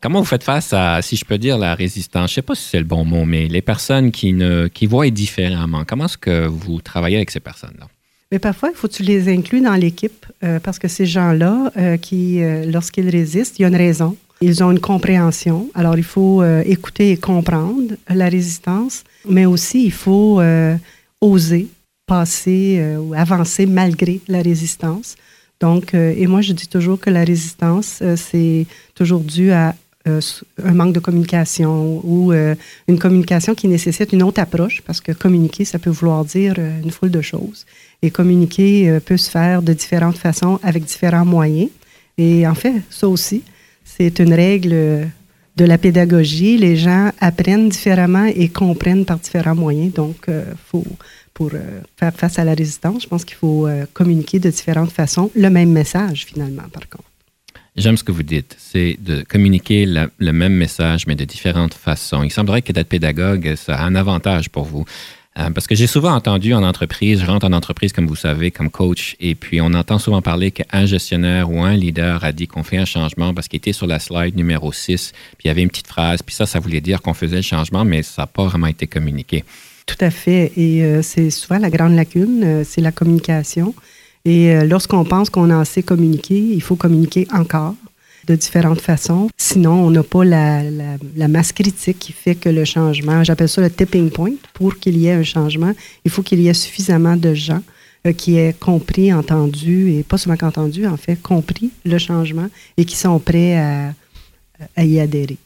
Comment 0.00 0.20
vous 0.20 0.26
faites 0.26 0.44
face 0.44 0.72
à, 0.72 1.00
si 1.02 1.16
je 1.16 1.24
peux 1.24 1.38
dire, 1.38 1.58
la 1.58 1.74
résistance? 1.74 2.30
Je 2.30 2.32
ne 2.32 2.34
sais 2.36 2.42
pas 2.42 2.54
si 2.54 2.68
c'est 2.68 2.78
le 2.78 2.84
bon 2.84 3.04
mot, 3.04 3.24
mais 3.24 3.48
les 3.48 3.62
personnes 3.62 4.12
qui, 4.12 4.32
ne, 4.34 4.68
qui 4.68 4.86
voient 4.86 5.10
différemment. 5.10 5.84
Comment 5.84 6.04
est-ce 6.04 6.18
que 6.18 6.46
vous 6.46 6.80
travaillez 6.80 7.16
avec 7.16 7.30
ces 7.30 7.40
personnes-là? 7.40 7.88
Mais 8.32 8.38
parfois, 8.38 8.70
il 8.70 8.76
faut 8.76 8.88
que 8.88 8.92
tu 8.92 9.02
les 9.02 9.28
inclus 9.32 9.60
dans 9.60 9.74
l'équipe 9.74 10.26
euh, 10.42 10.58
parce 10.58 10.78
que 10.78 10.88
ces 10.88 11.06
gens-là, 11.06 11.70
euh, 11.76 11.96
qui, 11.96 12.42
euh, 12.42 12.64
lorsqu'ils 12.70 13.08
résistent, 13.08 13.58
il 13.58 13.62
y 13.62 13.64
a 13.64 13.68
une 13.68 13.76
raison. 13.76 14.16
Ils 14.40 14.62
ont 14.64 14.70
une 14.70 14.80
compréhension. 14.80 15.70
Alors, 15.74 15.96
il 15.96 16.04
faut 16.04 16.44
écouter 16.44 17.12
et 17.12 17.16
comprendre 17.16 17.94
la 18.06 18.28
résistance, 18.28 19.02
mais 19.26 19.46
aussi 19.46 19.82
il 19.86 19.92
faut 19.92 20.42
oser 21.22 21.68
passer 22.06 22.96
ou 22.98 23.14
avancer 23.14 23.64
malgré 23.64 24.20
la 24.28 24.42
résistance. 24.42 25.16
Donc, 25.58 25.94
et 25.94 26.26
moi, 26.26 26.42
je 26.42 26.52
dis 26.52 26.68
toujours 26.68 27.00
que 27.00 27.08
la 27.08 27.24
résistance, 27.24 28.02
c'est 28.16 28.66
toujours 28.94 29.20
dû 29.20 29.52
à 29.52 29.74
euh, 30.06 30.20
un 30.62 30.72
manque 30.72 30.92
de 30.92 31.00
communication 31.00 32.00
ou 32.04 32.32
euh, 32.32 32.54
une 32.86 32.98
communication 32.98 33.56
qui 33.56 33.66
nécessite 33.66 34.12
une 34.12 34.22
autre 34.22 34.40
approche, 34.40 34.80
parce 34.82 35.00
que 35.00 35.10
communiquer, 35.10 35.64
ça 35.64 35.80
peut 35.80 35.90
vouloir 35.90 36.24
dire 36.24 36.54
euh, 36.58 36.80
une 36.82 36.92
foule 36.92 37.10
de 37.10 37.20
choses. 37.20 37.66
Et 38.02 38.10
communiquer 38.10 38.98
peut 39.04 39.16
se 39.16 39.30
faire 39.30 39.62
de 39.62 39.72
différentes 39.72 40.18
façons 40.18 40.60
avec 40.62 40.84
différents 40.84 41.24
moyens. 41.24 41.70
Et 42.18 42.46
en 42.46 42.54
fait, 42.54 42.74
ça 42.90 43.08
aussi, 43.08 43.42
c'est 43.84 44.18
une 44.20 44.34
règle 44.34 45.08
de 45.56 45.64
la 45.64 45.78
pédagogie, 45.78 46.58
les 46.58 46.76
gens 46.76 47.10
apprennent 47.20 47.70
différemment 47.70 48.26
et 48.26 48.50
comprennent 48.50 49.06
par 49.06 49.18
différents 49.18 49.54
moyens. 49.54 49.94
Donc, 49.94 50.26
faut, 50.70 50.84
pour 51.32 51.52
faire 51.96 52.14
face 52.14 52.38
à 52.38 52.44
la 52.44 52.52
résistance, 52.52 53.04
je 53.04 53.08
pense 53.08 53.24
qu'il 53.24 53.38
faut 53.38 53.66
communiquer 53.94 54.38
de 54.40 54.50
différentes 54.50 54.92
façons 54.92 55.30
le 55.34 55.48
même 55.48 55.72
message 55.72 56.26
finalement, 56.26 56.68
par 56.70 56.86
contre. 56.90 57.15
J'aime 57.76 57.98
ce 57.98 58.04
que 58.04 58.12
vous 58.12 58.22
dites, 58.22 58.56
c'est 58.58 58.96
de 59.00 59.22
communiquer 59.22 59.84
le 59.86 60.32
même 60.32 60.54
message, 60.54 61.06
mais 61.06 61.14
de 61.14 61.24
différentes 61.24 61.74
façons. 61.74 62.22
Il 62.22 62.30
semblerait 62.30 62.62
que 62.62 62.72
d'être 62.72 62.88
pédagogue, 62.88 63.54
ça 63.56 63.76
a 63.76 63.84
un 63.84 63.94
avantage 63.94 64.48
pour 64.48 64.64
vous. 64.64 64.86
Euh, 65.38 65.50
parce 65.50 65.66
que 65.66 65.74
j'ai 65.74 65.86
souvent 65.86 66.14
entendu 66.14 66.54
en 66.54 66.62
entreprise, 66.62 67.20
je 67.20 67.26
rentre 67.26 67.44
en 67.44 67.52
entreprise, 67.52 67.92
comme 67.92 68.06
vous 68.06 68.16
savez, 68.16 68.50
comme 68.50 68.70
coach, 68.70 69.16
et 69.20 69.34
puis 69.34 69.60
on 69.60 69.74
entend 69.74 69.98
souvent 69.98 70.22
parler 70.22 70.50
qu'un 70.50 70.86
gestionnaire 70.86 71.50
ou 71.50 71.62
un 71.62 71.76
leader 71.76 72.24
a 72.24 72.32
dit 72.32 72.46
qu'on 72.46 72.62
fait 72.62 72.78
un 72.78 72.86
changement 72.86 73.34
parce 73.34 73.46
qu'il 73.46 73.58
était 73.58 73.74
sur 73.74 73.86
la 73.86 73.98
slide 73.98 74.34
numéro 74.34 74.72
6, 74.72 75.12
puis 75.36 75.44
il 75.44 75.48
y 75.48 75.50
avait 75.50 75.62
une 75.62 75.68
petite 75.68 75.88
phrase, 75.88 76.22
puis 76.22 76.34
ça, 76.34 76.46
ça 76.46 76.58
voulait 76.58 76.80
dire 76.80 77.02
qu'on 77.02 77.12
faisait 77.12 77.36
le 77.36 77.42
changement, 77.42 77.84
mais 77.84 78.02
ça 78.02 78.22
n'a 78.22 78.26
pas 78.26 78.46
vraiment 78.46 78.68
été 78.68 78.86
communiqué. 78.86 79.44
Tout 79.84 79.96
à 80.00 80.10
fait. 80.10 80.52
Et 80.56 80.82
euh, 80.82 81.02
c'est 81.02 81.30
souvent 81.30 81.58
la 81.58 81.68
grande 81.68 81.94
lacune, 81.94 82.42
euh, 82.42 82.64
c'est 82.64 82.80
la 82.80 82.90
communication. 82.90 83.74
Et 84.26 84.50
euh, 84.50 84.64
lorsqu'on 84.64 85.04
pense 85.04 85.30
qu'on 85.30 85.50
a 85.50 85.60
assez 85.60 85.84
communiqué, 85.84 86.36
il 86.36 86.60
faut 86.60 86.74
communiquer 86.74 87.28
encore 87.32 87.76
de 88.26 88.34
différentes 88.34 88.80
façons. 88.80 89.28
Sinon, 89.36 89.84
on 89.84 89.90
n'a 89.90 90.02
pas 90.02 90.24
la, 90.24 90.64
la, 91.14 91.28
masse 91.28 91.52
critique 91.52 92.00
qui 92.00 92.12
fait 92.12 92.34
que 92.34 92.48
le 92.48 92.64
changement, 92.64 93.22
j'appelle 93.22 93.48
ça 93.48 93.60
le 93.60 93.70
tipping 93.70 94.10
point, 94.10 94.32
pour 94.52 94.78
qu'il 94.78 94.98
y 94.98 95.06
ait 95.06 95.12
un 95.12 95.22
changement, 95.22 95.72
il 96.04 96.10
faut 96.10 96.22
qu'il 96.22 96.40
y 96.40 96.48
ait 96.48 96.54
suffisamment 96.54 97.16
de 97.16 97.34
gens 97.34 97.62
euh, 98.04 98.12
qui 98.12 98.36
aient 98.36 98.52
compris, 98.52 99.12
entendu, 99.12 99.92
et 99.92 100.02
pas 100.02 100.18
seulement 100.18 100.36
qu'entendu, 100.36 100.88
en 100.88 100.96
fait, 100.96 101.14
compris 101.22 101.70
le 101.84 101.98
changement 101.98 102.48
et 102.76 102.84
qui 102.84 102.96
sont 102.96 103.20
prêts 103.20 103.56
à, 103.56 103.94
à 104.74 104.84
y 104.84 104.98
adhérer. 104.98 105.36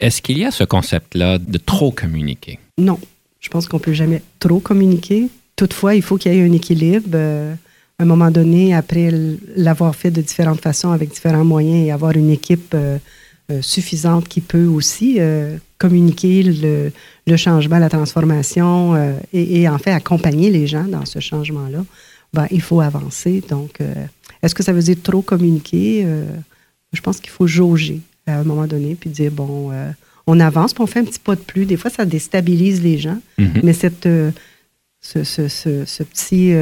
Est-ce 0.00 0.22
qu'il 0.22 0.38
y 0.38 0.46
a 0.46 0.50
ce 0.50 0.64
concept-là 0.64 1.36
de 1.36 1.58
trop 1.58 1.90
communiquer? 1.90 2.58
Non. 2.78 2.98
Je 3.38 3.50
pense 3.50 3.68
qu'on 3.68 3.76
ne 3.76 3.82
peut 3.82 3.92
jamais 3.92 4.22
trop 4.38 4.60
communiquer. 4.60 5.28
Toutefois, 5.56 5.94
il 5.94 6.00
faut 6.00 6.16
qu'il 6.16 6.32
y 6.32 6.38
ait 6.38 6.42
un 6.42 6.52
équilibre. 6.52 7.10
Euh, 7.12 7.54
à 8.00 8.02
un 8.02 8.06
moment 8.06 8.30
donné, 8.30 8.74
après 8.74 9.10
l'avoir 9.56 9.94
fait 9.94 10.10
de 10.10 10.22
différentes 10.22 10.62
façons 10.62 10.90
avec 10.90 11.10
différents 11.10 11.44
moyens 11.44 11.86
et 11.86 11.90
avoir 11.90 12.12
une 12.12 12.30
équipe 12.30 12.72
euh, 12.72 12.96
euh, 13.52 13.60
suffisante 13.60 14.26
qui 14.26 14.40
peut 14.40 14.64
aussi 14.64 15.16
euh, 15.18 15.58
communiquer 15.76 16.42
le, 16.42 17.36
changement, 17.36 17.78
la 17.78 17.90
transformation 17.90 18.96
et, 19.34 19.68
en 19.68 19.76
fait 19.76 19.92
accompagner 19.92 20.50
les 20.50 20.66
gens 20.66 20.84
dans 20.84 21.04
ce 21.04 21.20
changement-là, 21.20 21.84
ben, 22.32 22.46
il 22.50 22.62
faut 22.62 22.80
avancer. 22.80 23.42
Donc, 23.48 23.78
est-ce 24.42 24.54
que 24.54 24.62
ça 24.62 24.72
veut 24.72 24.82
dire 24.82 24.96
trop 25.02 25.22
communiquer? 25.22 26.06
je 26.92 27.00
pense 27.02 27.20
qu'il 27.20 27.30
faut 27.30 27.46
jauger 27.46 28.00
à 28.26 28.40
un 28.40 28.44
moment 28.44 28.66
donné 28.66 28.96
puis 28.98 29.10
dire, 29.10 29.30
bon, 29.30 29.70
on 30.26 30.40
avance, 30.40 30.74
puis 30.74 30.82
on 30.82 30.86
fait 30.86 31.00
un 31.00 31.04
petit 31.04 31.20
pas 31.20 31.36
de 31.36 31.40
plus. 31.40 31.66
Des 31.66 31.76
fois, 31.76 31.90
ça 31.90 32.04
déstabilise 32.04 32.82
les 32.82 32.98
gens, 32.98 33.18
mm-hmm. 33.38 33.60
mais 33.62 33.72
cette, 33.72 34.08
ce, 35.00 35.22
ce, 35.24 35.48
ce, 35.48 36.02
petit 36.02 36.52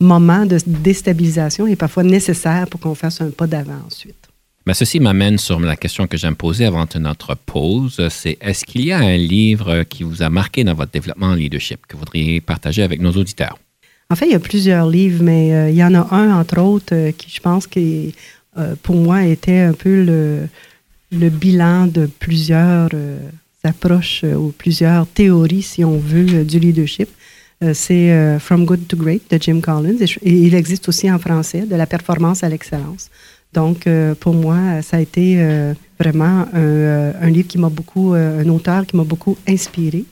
moment 0.00 0.46
de 0.46 0.58
déstabilisation 0.66 1.66
est 1.66 1.76
parfois 1.76 2.02
nécessaire 2.02 2.66
pour 2.68 2.80
qu'on 2.80 2.94
fasse 2.94 3.20
un 3.20 3.30
pas 3.30 3.46
d'avant 3.46 3.80
ensuite. 3.86 4.30
Mais 4.66 4.74
ceci 4.74 5.00
m'amène 5.00 5.38
sur 5.38 5.58
la 5.58 5.76
question 5.76 6.06
que 6.06 6.16
j'aime 6.16 6.36
poser 6.36 6.66
avant 6.66 6.86
notre 6.96 7.34
pause. 7.34 8.00
C'est 8.10 8.36
est-ce 8.40 8.64
qu'il 8.64 8.84
y 8.84 8.92
a 8.92 8.98
un 8.98 9.16
livre 9.16 9.84
qui 9.84 10.02
vous 10.02 10.22
a 10.22 10.28
marqué 10.28 10.64
dans 10.64 10.74
votre 10.74 10.92
développement 10.92 11.28
en 11.28 11.34
leadership 11.34 11.86
que 11.86 11.94
vous 11.94 12.00
voudriez 12.00 12.40
partager 12.40 12.82
avec 12.82 13.00
nos 13.00 13.12
auditeurs? 13.12 13.58
En 14.10 14.16
fait, 14.16 14.26
il 14.26 14.32
y 14.32 14.34
a 14.34 14.40
plusieurs 14.40 14.88
livres, 14.88 15.22
mais 15.22 15.54
euh, 15.54 15.70
il 15.70 15.76
y 15.76 15.84
en 15.84 15.94
a 15.94 16.14
un, 16.14 16.38
entre 16.38 16.60
autres, 16.60 16.94
euh, 16.94 17.12
qui 17.12 17.30
je 17.30 17.40
pense 17.40 17.66
que 17.66 17.80
euh, 18.58 18.74
pour 18.82 18.96
moi 18.96 19.24
était 19.24 19.60
un 19.60 19.72
peu 19.72 20.04
le, 20.04 20.48
le 21.12 21.30
bilan 21.30 21.86
de 21.86 22.06
plusieurs 22.06 22.90
approches 23.62 24.24
ou 24.24 24.52
plusieurs 24.56 25.06
théories, 25.06 25.62
si 25.62 25.84
on 25.84 25.98
veut, 25.98 26.44
du 26.44 26.58
leadership. 26.58 27.08
Euh, 27.62 27.74
c'est 27.74 28.10
euh, 28.10 28.38
From 28.38 28.64
Good 28.64 28.88
to 28.88 28.96
Great 28.96 29.30
de 29.30 29.38
Jim 29.38 29.60
Collins. 29.60 29.98
Et, 30.22 30.32
il 30.32 30.54
existe 30.54 30.88
aussi 30.88 31.10
en 31.10 31.18
français, 31.18 31.66
de 31.66 31.76
la 31.76 31.86
performance 31.86 32.42
à 32.42 32.48
l'excellence. 32.48 33.10
Donc, 33.52 33.86
euh, 33.86 34.14
pour 34.14 34.32
moi, 34.32 34.80
ça 34.80 34.96
a 34.96 35.00
été 35.00 35.44
vraiment 35.98 36.46
un, 36.54 37.30
livre 37.30 37.48
qui 37.48 37.58
m'a 37.58 37.68
beaucoup, 37.68 38.12
un 38.14 38.48
auteur 38.48 38.86
qui 38.86 38.96
m'a 38.96 39.04
beaucoup 39.04 39.36
inspiré. 39.46 40.04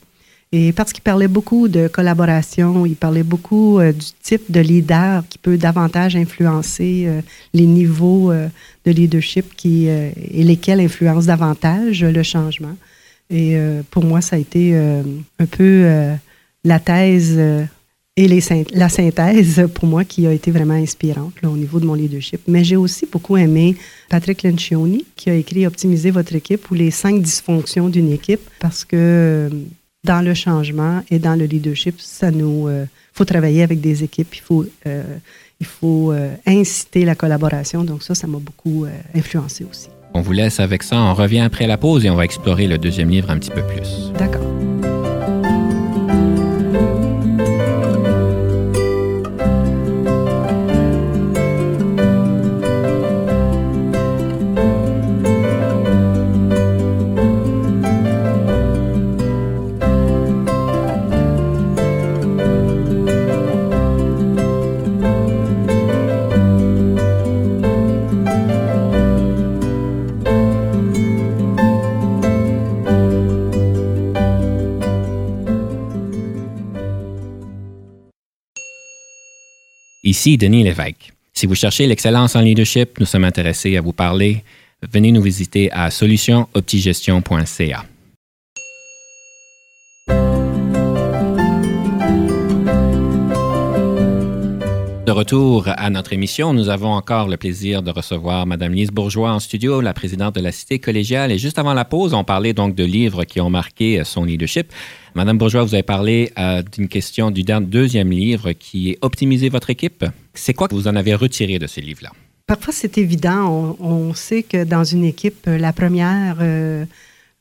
Et 0.51 0.73
parce 0.73 0.93
qu'il 0.93 1.03
parlait 1.03 1.29
beaucoup 1.29 1.69
de 1.69 1.89
collaboration, 1.89 2.87
il 2.87 2.97
parlait 2.97 3.23
beaucoup 3.23 3.81
du 3.81 4.07
type 4.23 4.51
de 4.51 4.61
leader 4.61 5.23
qui 5.29 5.39
peut 5.39 5.59
davantage 5.59 6.17
influencer 6.17 7.07
les 7.53 7.67
niveaux 7.67 8.33
de 8.33 8.91
leadership 8.91 9.55
qui, 9.57 9.87
et 9.87 10.43
lesquels 10.43 10.81
influencent 10.81 11.27
davantage 11.27 12.03
le 12.03 12.23
changement. 12.23 12.77
Et 13.31 13.59
pour 13.91 14.05
moi, 14.05 14.21
ça 14.21 14.37
a 14.37 14.39
été 14.39 14.75
un 14.75 15.47
peu 15.47 16.17
la 16.65 16.79
thèse 16.79 17.35
euh, 17.37 17.65
et 18.17 18.27
les, 18.27 18.43
la 18.73 18.89
synthèse, 18.89 19.69
pour 19.75 19.87
moi, 19.87 20.05
qui 20.05 20.27
a 20.27 20.33
été 20.33 20.51
vraiment 20.51 20.75
inspirante 20.75 21.35
au 21.45 21.57
niveau 21.57 21.79
de 21.79 21.87
mon 21.87 21.95
leadership. 21.95 22.41
Mais 22.49 22.65
j'ai 22.65 22.77
aussi 22.77 23.07
beaucoup 23.07 23.37
aimé 23.37 23.77
Patrick 24.09 24.43
Lencioni, 24.43 25.05
qui 25.15 25.31
a 25.31 25.35
écrit 25.35 25.67
Optimiser 25.67 26.11
votre 26.11 26.35
équipe 26.35 26.69
ou 26.71 26.75
les 26.75 26.91
cinq 26.91 27.23
dysfonctions 27.23 27.89
d'une 27.89 28.13
équipe, 28.13 28.41
parce 28.59 28.85
que 28.85 28.97
euh, 28.97 29.49
dans 30.05 30.21
le 30.21 30.35
changement 30.35 31.03
et 31.11 31.19
dans 31.19 31.37
le 31.37 31.45
leadership, 31.45 32.01
ça 32.01 32.31
nous 32.33 32.67
euh, 32.67 32.87
faut 33.13 33.25
travailler 33.25 33.63
avec 33.63 33.81
des 33.81 34.03
équipes, 34.03 34.35
il 34.35 34.41
faut, 34.41 34.65
il 35.61 35.67
faut 35.67 36.15
inciter 36.47 37.05
la 37.05 37.17
collaboration. 37.17 37.83
Donc 37.83 38.05
ça, 38.05 38.15
ça 38.15 38.29
m'a 38.29 38.39
beaucoup 38.39 38.87
influencé 39.13 39.67
aussi. 39.69 39.89
On 40.15 40.21
vous 40.21 40.33
laisse 40.33 40.61
avec 40.61 40.85
ça. 40.85 41.01
On 41.01 41.15
revient 41.15 41.41
après 41.41 41.67
la 41.67 41.77
pause 41.77 42.05
et 42.05 42.11
on 42.11 42.17
va 42.17 42.25
explorer 42.25 42.67
le 42.69 42.79
deuxième 42.79 43.11
livre 43.11 43.31
un 43.31 43.39
petit 43.39 43.51
peu 43.51 43.67
plus. 43.67 44.13
D'accord. 44.17 44.68
Ici 80.09 80.39
Denis 80.39 80.65
Lévesque. 80.65 81.13
Si 81.35 81.45
vous 81.45 81.55
cherchez 81.55 81.87
l'excellence 81.87 82.35
en 82.35 82.41
leadership, 82.41 82.99
nous 82.99 83.05
sommes 83.05 83.25
intéressés 83.25 83.77
à 83.77 83.83
vous 83.83 83.93
parler. 83.93 84.43
Venez 84.91 85.13
nous 85.13 85.21
visiter 85.21 85.71
à 85.71 85.91
solutionoptigestion.ca. 85.91 87.85
De 95.05 95.13
retour 95.13 95.65
à 95.67 95.91
notre 95.91 96.15
émission, 96.15 96.55
nous 96.55 96.71
avons 96.71 96.93
encore 96.93 97.29
le 97.29 97.37
plaisir 97.37 97.83
de 97.83 97.91
recevoir 97.91 98.47
Mme 98.47 98.73
Lise 98.73 98.91
Bourgeois 98.91 99.33
en 99.33 99.41
studio, 99.41 99.83
la 99.83 99.93
présidente 99.93 100.37
de 100.37 100.41
la 100.41 100.53
Cité 100.53 100.79
collégiale. 100.79 101.33
Et 101.33 101.39
juste 101.39 101.59
avant 101.59 101.75
la 101.75 101.85
pause, 101.85 102.15
on 102.15 102.25
parlait 102.25 102.55
donc 102.55 102.75
de 102.75 102.85
livres 102.85 103.25
qui 103.25 103.43
ont 103.43 103.51
marqué 103.51 104.03
son 104.05 104.25
leadership. 104.25 104.73
Madame 105.15 105.39
Bourgeois, 105.39 105.65
vous 105.65 105.75
avez 105.75 105.83
parlé 105.83 106.33
euh, 106.39 106.63
d'une 106.63 106.89
question 106.89 107.31
du 107.31 107.43
deuxième 107.43 108.11
livre 108.11 108.53
qui 108.53 108.91
est 108.91 108.99
Optimiser 109.01 109.49
votre 109.49 109.71
équipe. 109.71 110.05
C'est 110.35 110.55
quoi 110.55 110.69
que 110.69 110.75
vous 110.75 110.89
en 110.89 110.97
avez 110.97 111.15
retiré 111.15 111.59
de 111.59 111.67
ce 111.67 111.81
livre-là? 111.81 112.11
Parfois, 112.47 112.73
c'est 112.73 112.99
évident. 112.99 113.77
On, 113.81 114.15
sait 114.15 114.43
que 114.43 114.65
dans 114.65 114.85
une 114.85 115.05
équipe, 115.05 115.47
la 115.47 115.73
première, 115.73 116.37
euh, 116.41 116.85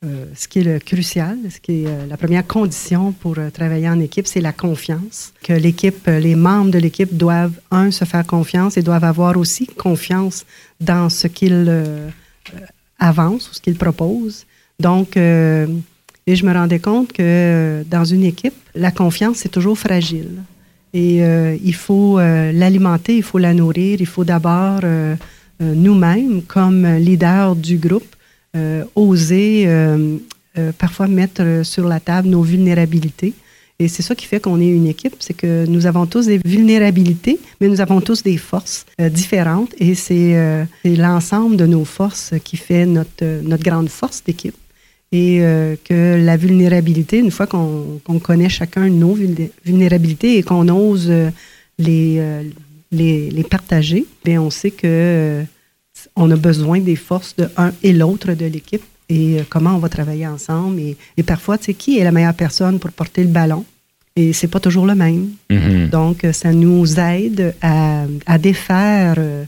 euh, 0.05 0.25
ce 0.35 0.47
qui 0.47 0.59
est 0.59 0.63
le 0.63 0.79
crucial, 0.79 1.37
ce 1.49 1.59
qui 1.59 1.83
est 1.83 2.07
la 2.07 2.17
première 2.17 2.45
condition 2.45 3.13
pour 3.13 3.37
travailler 3.53 3.89
en 3.89 3.99
équipe, 3.99 4.27
c'est 4.27 4.41
la 4.41 4.51
confiance. 4.51 5.33
Que 5.43 5.53
l'équipe, 5.53 6.07
les 6.07 6.35
membres 6.35 6.71
de 6.71 6.79
l'équipe 6.79 7.15
doivent, 7.15 7.59
un, 7.71 7.91
se 7.91 8.03
faire 8.03 8.25
confiance 8.25 8.75
et 8.77 8.81
doivent 8.81 9.05
avoir 9.05 9.37
aussi 9.37 9.65
confiance 9.65 10.45
dans 10.81 11.09
ce 11.09 11.27
qu'ils 11.27 11.71
avancent 12.99 13.49
ou 13.49 13.53
ce 13.53 13.61
qu'ils 13.61 13.77
proposent. 13.77 14.45
Donc, 14.79 15.17
et 16.27 16.35
je 16.35 16.45
me 16.45 16.53
rendais 16.53 16.79
compte 16.79 17.13
que 17.13 17.21
euh, 17.23 17.83
dans 17.89 18.03
une 18.03 18.25
équipe, 18.25 18.53
la 18.75 18.91
confiance, 18.91 19.37
c'est 19.37 19.49
toujours 19.49 19.79
fragile. 19.79 20.43
Et 20.93 21.23
euh, 21.23 21.55
il 21.63 21.73
faut 21.73 22.19
euh, 22.19 22.51
l'alimenter, 22.51 23.15
il 23.15 23.23
faut 23.23 23.37
la 23.37 23.53
nourrir. 23.53 24.01
Il 24.01 24.05
faut 24.05 24.25
d'abord, 24.25 24.81
nous-mêmes, 25.59 26.43
comme 26.43 26.85
leaders 26.97 27.55
du 27.55 27.77
groupe, 27.77 28.15
oser 28.95 29.67
parfois 30.77 31.07
mettre 31.07 31.61
sur 31.63 31.87
la 31.87 31.99
table 31.99 32.27
nos 32.27 32.43
vulnérabilités. 32.43 33.33
Et 33.79 33.87
c'est 33.87 34.01
ça 34.01 34.15
qui 34.15 34.25
fait 34.25 34.39
qu'on 34.39 34.59
est 34.59 34.69
une 34.69 34.87
équipe, 34.87 35.15
c'est 35.19 35.35
que 35.35 35.65
nous 35.67 35.85
avons 35.85 36.07
tous 36.07 36.25
des 36.25 36.39
vulnérabilités, 36.43 37.39
mais 37.61 37.67
nous 37.67 37.79
avons 37.79 38.01
tous 38.01 38.23
des 38.23 38.37
forces 38.37 38.85
différentes. 38.99 39.73
Et 39.79 39.95
c'est 39.95 40.65
l'ensemble 40.83 41.57
de 41.57 41.65
nos 41.65 41.85
forces 41.85 42.33
qui 42.43 42.57
fait 42.57 42.85
notre, 42.85 43.41
notre 43.43 43.63
grande 43.63 43.89
force 43.89 44.23
d'équipe. 44.23 44.55
Et 45.11 45.39
que 45.85 46.21
la 46.21 46.35
vulnérabilité, 46.35 47.19
une 47.19 47.31
fois 47.31 47.47
qu'on 47.47 48.19
connaît 48.21 48.49
chacun 48.49 48.89
nos 48.89 49.17
vulnérabilités 49.65 50.37
et 50.37 50.43
qu'on 50.43 50.67
ose 50.67 51.09
les, 51.79 52.21
les, 52.91 53.29
les, 53.29 53.43
partager, 53.43 54.05
bien, 54.25 54.41
on 54.41 54.49
sait 54.49 54.71
que 54.71 55.43
on 56.15 56.29
a 56.29 56.35
besoin 56.35 56.79
des 56.81 56.97
forces 56.97 57.35
de 57.37 57.47
un 57.55 57.71
et 57.83 57.93
l'autre 57.93 58.33
de 58.33 58.45
l'équipe 58.45 58.83
et 59.09 59.37
comment 59.49 59.75
on 59.75 59.79
va 59.79 59.89
travailler 59.89 60.27
ensemble. 60.27 60.79
Et, 60.81 60.97
et 61.15 61.23
parfois, 61.23 61.57
tu 61.57 61.65
sais, 61.65 61.73
qui 61.73 61.99
est 61.99 62.03
la 62.03 62.11
meilleure 62.11 62.33
personne 62.33 62.77
pour 62.79 62.91
porter 62.91 63.23
le 63.23 63.29
ballon? 63.29 63.63
Et 64.17 64.33
c'est 64.33 64.47
pas 64.47 64.59
toujours 64.59 64.85
le 64.87 64.95
même. 64.95 65.29
Mm-hmm. 65.49 65.89
Donc, 65.89 66.25
ça 66.33 66.51
nous 66.51 66.99
aide 66.99 67.53
à, 67.61 68.05
à 68.25 68.37
défaire 68.37 69.15
euh, 69.19 69.43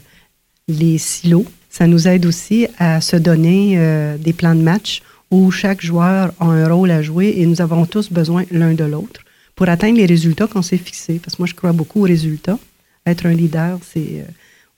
les 0.68 0.96
silos. 0.96 1.44
Ça 1.68 1.86
nous 1.88 2.06
aide 2.06 2.24
aussi 2.24 2.68
à 2.78 3.00
se 3.00 3.16
donner 3.16 3.74
euh, 3.76 4.16
des 4.16 4.32
plans 4.32 4.54
de 4.54 4.62
match 4.62 5.02
où 5.30 5.50
chaque 5.50 5.82
joueur 5.82 6.32
a 6.40 6.44
un 6.44 6.68
rôle 6.68 6.90
à 6.90 7.02
jouer 7.02 7.34
et 7.36 7.46
nous 7.46 7.60
avons 7.60 7.86
tous 7.86 8.10
besoin 8.10 8.44
l'un 8.50 8.74
de 8.74 8.84
l'autre 8.84 9.22
pour 9.54 9.68
atteindre 9.68 9.98
les 9.98 10.06
résultats 10.06 10.46
qu'on 10.46 10.62
s'est 10.62 10.76
fixés. 10.76 11.20
Parce 11.22 11.36
que 11.36 11.42
moi, 11.42 11.46
je 11.46 11.54
crois 11.54 11.72
beaucoup 11.72 12.00
aux 12.00 12.08
résultats. 12.08 12.58
Être 13.06 13.26
un 13.26 13.32
leader, 13.32 13.78
c'est 13.82 14.00
euh, 14.00 14.24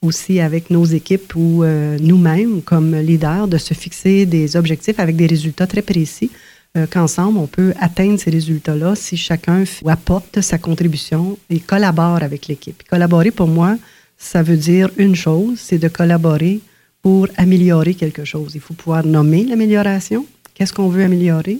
aussi 0.02 0.40
avec 0.40 0.70
nos 0.70 0.84
équipes 0.84 1.34
ou 1.36 1.64
nous-mêmes 2.00 2.60
comme 2.62 2.96
leaders 2.96 3.46
de 3.46 3.56
se 3.56 3.72
fixer 3.72 4.26
des 4.26 4.56
objectifs 4.56 4.98
avec 4.98 5.14
des 5.16 5.26
résultats 5.26 5.68
très 5.68 5.82
précis 5.82 6.30
euh, 6.74 6.86
qu'ensemble, 6.86 7.38
on 7.38 7.46
peut 7.46 7.74
atteindre 7.78 8.18
ces 8.18 8.30
résultats-là 8.30 8.94
si 8.94 9.18
chacun 9.18 9.64
apporte 9.86 10.40
sa 10.40 10.56
contribution 10.56 11.38
et 11.50 11.60
collabore 11.60 12.22
avec 12.22 12.46
l'équipe. 12.46 12.82
Collaborer, 12.88 13.30
pour 13.30 13.46
moi, 13.46 13.76
ça 14.16 14.42
veut 14.42 14.56
dire 14.56 14.88
une 14.96 15.14
chose, 15.14 15.58
c'est 15.58 15.76
de 15.76 15.88
collaborer 15.88 16.60
pour 17.02 17.28
améliorer 17.36 17.94
quelque 17.94 18.24
chose. 18.24 18.52
Il 18.54 18.62
faut 18.62 18.72
pouvoir 18.72 19.04
nommer 19.04 19.44
l'amélioration. 19.44 20.24
Qu'est-ce 20.54 20.72
qu'on 20.72 20.88
veut 20.88 21.04
améliorer? 21.04 21.58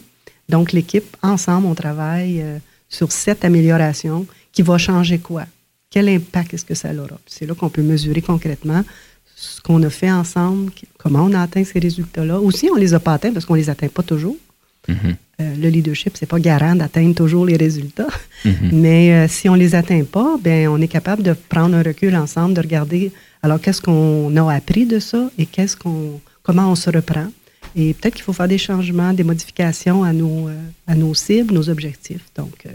Donc, 0.49 0.73
l'équipe, 0.73 1.17
ensemble, 1.23 1.67
on 1.67 1.75
travaille 1.75 2.41
euh, 2.43 2.59
sur 2.89 3.13
cette 3.13 3.45
amélioration 3.45 4.27
qui 4.53 4.63
va 4.63 4.79
changer 4.79 5.19
quoi? 5.19 5.45
Quel 5.91 6.09
impact 6.09 6.55
est-ce 6.55 6.65
que 6.65 6.75
ça 6.75 6.93
aura? 6.95 7.19
C'est 7.27 7.47
là 7.47 7.55
qu'on 7.55 7.69
peut 7.69 7.83
mesurer 7.83 8.23
concrètement 8.23 8.83
ce 9.35 9.61
qu'on 9.61 9.83
a 9.83 9.91
fait 9.91 10.11
ensemble, 10.11 10.71
comment 10.99 11.25
on 11.25 11.33
a 11.35 11.41
atteint 11.43 11.65
ces 11.65 11.79
résultats-là. 11.79 12.39
Aussi, 12.39 12.69
on 12.71 12.77
ne 12.77 12.81
les 12.81 12.95
a 12.95 13.01
pas 13.01 13.15
atteints 13.15 13.33
parce 13.33 13.45
qu'on 13.45 13.55
ne 13.55 13.59
les 13.61 13.71
atteint 13.71 13.89
pas 13.89 14.03
toujours. 14.03 14.37
Mm-hmm. 14.89 15.15
Euh, 15.41 15.55
le 15.57 15.69
leadership, 15.69 16.17
c'est 16.17 16.27
pas 16.27 16.39
garant 16.39 16.75
d'atteindre 16.75 17.15
toujours 17.15 17.47
les 17.47 17.57
résultats, 17.57 18.09
mm-hmm. 18.45 18.53
mais 18.73 19.13
euh, 19.13 19.29
si 19.29 19.49
on 19.49 19.55
les 19.55 19.75
atteint 19.75 20.05
pas, 20.05 20.37
ben 20.43 20.69
on 20.69 20.81
est 20.81 20.89
capable 20.89 21.23
de 21.23 21.33
prendre 21.33 21.77
un 21.77 21.83
recul 21.83 22.15
ensemble, 22.17 22.55
de 22.55 22.61
regarder 22.61 23.13
alors 23.43 23.61
qu'est-ce 23.61 23.83
qu'on 23.83 24.37
a 24.37 24.55
appris 24.55 24.87
de 24.87 24.99
ça 24.99 25.31
et 25.39 25.47
qu'est-ce 25.47 25.77
qu'on, 25.77 26.21
comment 26.43 26.71
on 26.71 26.75
se 26.75 26.91
reprend? 26.91 27.27
Et 27.75 27.95
peut-être 27.95 28.15
qu'il 28.15 28.25
faut 28.25 28.33
faire 28.33 28.49
des 28.49 28.59
changements, 28.59 29.13
des 29.13 29.25
modifications 29.25 30.05
à 30.05 30.13
nos, 30.13 30.49
euh, 30.49 30.57
à 30.87 30.95
nos 30.95 31.15
cibles, 31.15 31.55
nos 31.55 31.69
objectifs. 31.69 32.25
Donc, 32.37 32.67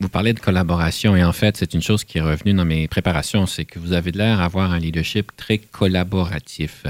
vous 0.00 0.08
parlez 0.10 0.34
de 0.34 0.40
collaboration 0.40 1.16
et 1.16 1.24
en 1.24 1.32
fait, 1.32 1.56
c'est 1.56 1.72
une 1.72 1.80
chose 1.80 2.04
qui 2.04 2.18
est 2.18 2.22
revenue 2.22 2.52
dans 2.52 2.66
mes 2.66 2.86
préparations, 2.86 3.46
c'est 3.46 3.64
que 3.64 3.78
vous 3.78 3.92
avez 3.92 4.12
l'air 4.12 4.38
d'avoir 4.38 4.70
un 4.72 4.78
leadership 4.78 5.32
très 5.36 5.56
collaboratif. 5.56 6.84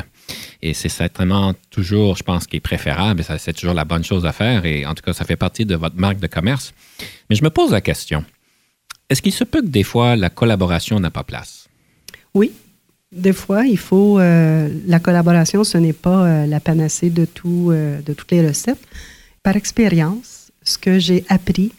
Et 0.60 0.74
c'est 0.74 0.88
certainement 0.88 1.54
toujours, 1.70 2.16
je 2.16 2.24
pense, 2.24 2.48
qui 2.48 2.56
est 2.56 2.60
préférable. 2.60 3.24
C'est 3.38 3.52
toujours 3.52 3.74
la 3.74 3.84
bonne 3.84 4.02
chose 4.02 4.26
à 4.26 4.32
faire. 4.32 4.64
Et 4.64 4.84
en 4.86 4.94
tout 4.94 5.04
cas, 5.04 5.12
ça 5.12 5.24
fait 5.24 5.36
partie 5.36 5.64
de 5.64 5.76
votre 5.76 5.94
marque 5.96 6.18
de 6.18 6.26
commerce. 6.26 6.74
Mais 7.30 7.36
je 7.36 7.44
me 7.44 7.50
pose 7.50 7.70
la 7.70 7.80
question 7.80 8.24
est-ce 9.08 9.22
qu'il 9.22 9.32
se 9.32 9.44
peut 9.44 9.62
que 9.62 9.66
des 9.66 9.84
fois, 9.84 10.16
la 10.16 10.30
collaboration 10.30 10.98
n'a 10.98 11.10
pas 11.10 11.22
place? 11.22 11.68
Oui. 12.34 12.52
Des 13.12 13.32
fois, 13.32 13.64
il 13.64 13.78
faut. 13.78 14.18
Euh, 14.18 14.68
la 14.86 14.98
collaboration, 14.98 15.64
ce 15.64 15.78
n'est 15.78 15.92
pas 15.92 16.26
euh, 16.26 16.46
la 16.46 16.60
panacée 16.60 17.10
de, 17.10 17.24
tout, 17.24 17.68
euh, 17.70 18.00
de 18.02 18.12
toutes 18.12 18.32
les 18.32 18.46
recettes. 18.46 18.84
Par 19.42 19.56
expérience, 19.56 20.50
ce 20.64 20.76
que 20.78 20.98
j'ai 20.98 21.24
appris 21.28 21.70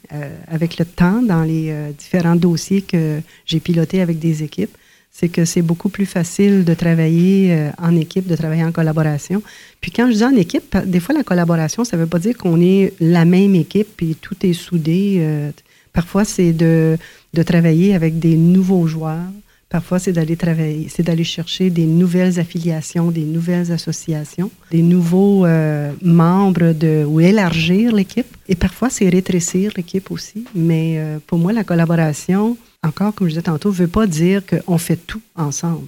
avec 0.48 0.78
le 0.78 0.86
temps 0.86 1.22
dans 1.22 1.44
les 1.44 1.76
différents 1.98 2.38
dossiers 2.38 2.82
que 2.82 3.20
j'ai 3.46 3.60
pilotés 3.60 4.00
avec 4.00 4.18
des 4.18 4.44
équipes, 4.44 4.78
c'est 5.20 5.30
que 5.30 5.46
c'est 5.46 5.64
beaucoup 5.64 5.90
plus 5.90 6.06
facile 6.06 6.64
de 6.64 6.76
travailler 6.76 7.52
euh, 7.52 7.72
en 7.80 7.96
équipe, 7.96 8.28
de 8.28 8.36
travailler 8.36 8.64
en 8.64 8.72
collaboration. 8.72 9.42
Puis 9.82 9.90
quand 9.90 10.12
je 10.12 10.18
dis 10.18 10.24
en 10.24 10.36
équipe, 10.36 10.78
des 10.86 11.00
fois 11.00 11.16
la 11.16 11.24
collaboration, 11.24 11.84
ça 11.84 11.98
ne 11.98 12.04
veut 12.04 12.08
pas 12.08 12.20
dire 12.20 12.38
qu'on 12.38 12.62
est 12.62 12.94
la 13.00 13.26
même 13.26 13.56
équipe 13.56 14.00
et 14.04 14.14
tout 14.14 14.36
est 14.44 14.54
soudé. 14.54 15.18
Euh, 15.18 15.50
parfois, 15.92 16.24
c'est 16.24 16.54
de, 16.54 16.98
de 17.34 17.42
travailler 17.42 17.96
avec 17.96 18.20
des 18.20 18.36
nouveaux 18.38 18.86
joueurs. 18.86 19.32
Parfois, 19.70 20.00
c'est 20.00 20.14
d'aller 20.14 20.38
travailler, 20.38 20.88
c'est 20.90 21.04
d'aller 21.04 21.26
chercher 21.26 21.70
des 21.70 21.86
nouvelles 21.86 22.40
affiliations, 22.40 23.12
des 23.12 23.26
nouvelles 23.26 23.72
associations, 23.72 24.50
des 24.72 24.82
nouveaux 24.82 25.46
euh, 25.46 25.92
membres 26.02 26.72
de, 26.72 27.04
ou 27.06 27.20
élargir 27.20 27.94
l'équipe. 27.94 28.28
Et 28.48 28.56
parfois, 28.56 28.90
c'est 28.90 29.10
rétrécir 29.10 29.74
l'équipe 29.76 30.10
aussi. 30.10 30.46
Mais 30.56 31.02
pour 31.28 31.38
moi, 31.38 31.52
la 31.52 31.66
collaboration, 31.66 32.58
encore, 32.84 33.14
comme 33.14 33.28
je 33.28 33.34
disais 33.34 33.44
tantôt, 33.44 33.70
ne 33.70 33.76
veut 33.76 33.88
pas 33.88 34.08
dire 34.08 34.42
qu'on 34.46 34.78
fait 34.78 34.96
tout 34.96 35.22
ensemble. 35.36 35.88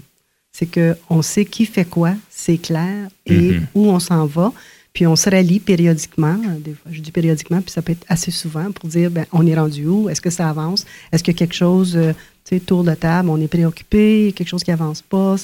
C'est 0.52 0.68
qu'on 0.68 1.22
sait 1.22 1.46
qui 1.46 1.66
fait 1.66 1.86
quoi, 1.86 2.14
c'est 2.30 2.58
clair, 2.58 3.08
et 3.26 3.52
mm-hmm. 3.52 3.62
où 3.76 3.88
on 3.88 4.00
s'en 4.00 4.26
va. 4.26 4.52
Puis 5.00 5.08
on 5.08 5.16
se 5.16 5.30
rallie 5.30 5.62
périodiquement. 5.62 6.36
Des 6.60 6.74
fois, 6.74 6.92
je 6.92 7.00
dis 7.00 7.14
périodiquement, 7.14 7.62
puis 7.62 7.72
ça 7.72 7.82
peut 7.82 7.94
être 7.94 8.06
assez 8.10 8.32
souvent 8.32 8.70
pour 8.74 8.90
dire 8.90 9.10
ben, 9.10 9.26
on 9.32 9.48
est 9.48 9.56
rendu 9.56 9.86
où? 9.86 10.10
Est-ce 10.10 10.20
que 10.20 10.30
ça 10.30 10.50
avance? 10.50 10.86
Est-ce 11.14 11.24
que 11.24 11.32
quelque 11.32 11.54
chose, 11.54 11.96
euh, 11.96 12.12
tu 12.44 12.58
sais, 12.58 12.60
tour 12.60 12.84
de 12.84 12.94
table, 12.96 13.30
on 13.30 13.40
est 13.40 13.48
préoccupé, 13.48 14.34
quelque 14.36 14.50
chose 14.50 14.62
qui 14.62 14.74
avance 14.74 15.02
pas, 15.02 15.38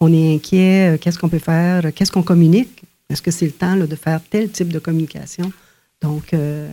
on 0.00 0.10
est 0.10 0.34
inquiet, 0.36 0.94
euh, 0.94 0.98
qu'est-ce 0.98 1.18
qu'on 1.18 1.28
peut 1.28 1.38
faire? 1.38 1.92
Qu'est-ce 1.94 2.10
qu'on 2.10 2.22
communique? 2.22 2.82
Est-ce 3.10 3.20
que 3.20 3.30
c'est 3.30 3.44
le 3.44 3.52
temps 3.52 3.76
de 3.76 3.94
faire 3.94 4.22
tel 4.30 4.48
type 4.48 4.68
de 4.70 4.78
communication? 4.78 5.52
Donc, 6.00 6.32
euh, 6.32 6.72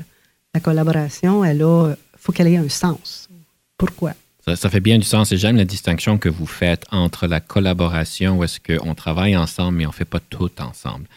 la 0.54 0.62
collaboration, 0.62 1.44
elle 1.44 1.62
a, 1.62 1.96
faut 2.18 2.32
qu'elle 2.32 2.48
ait 2.48 2.56
un 2.56 2.70
sens. 2.70 3.28
Pourquoi? 3.78 4.14
Ça, 4.48 4.70
fait 4.70 4.80
bien 4.80 4.98
du 4.98 5.06
sens 5.06 5.34
et 5.34 5.38
j'aime 5.38 5.58
la 5.58 5.66
distinction 5.66 6.18
que 6.18 6.30
vous 6.30 6.48
faites 6.48 6.86
entre 6.92 7.28
la 7.28 7.42
collaboration 7.42 8.38
où 8.38 8.46
est-ce 8.46 8.62
qu'on 8.62 8.96
travaille 8.96 9.36
ensemble 9.36 9.80
mais 9.80 9.86
on 9.86 9.90
ne 9.90 9.94
fait 9.94 10.06
pas 10.06 10.22
tout 10.22 10.50
ensemble. 10.62 11.08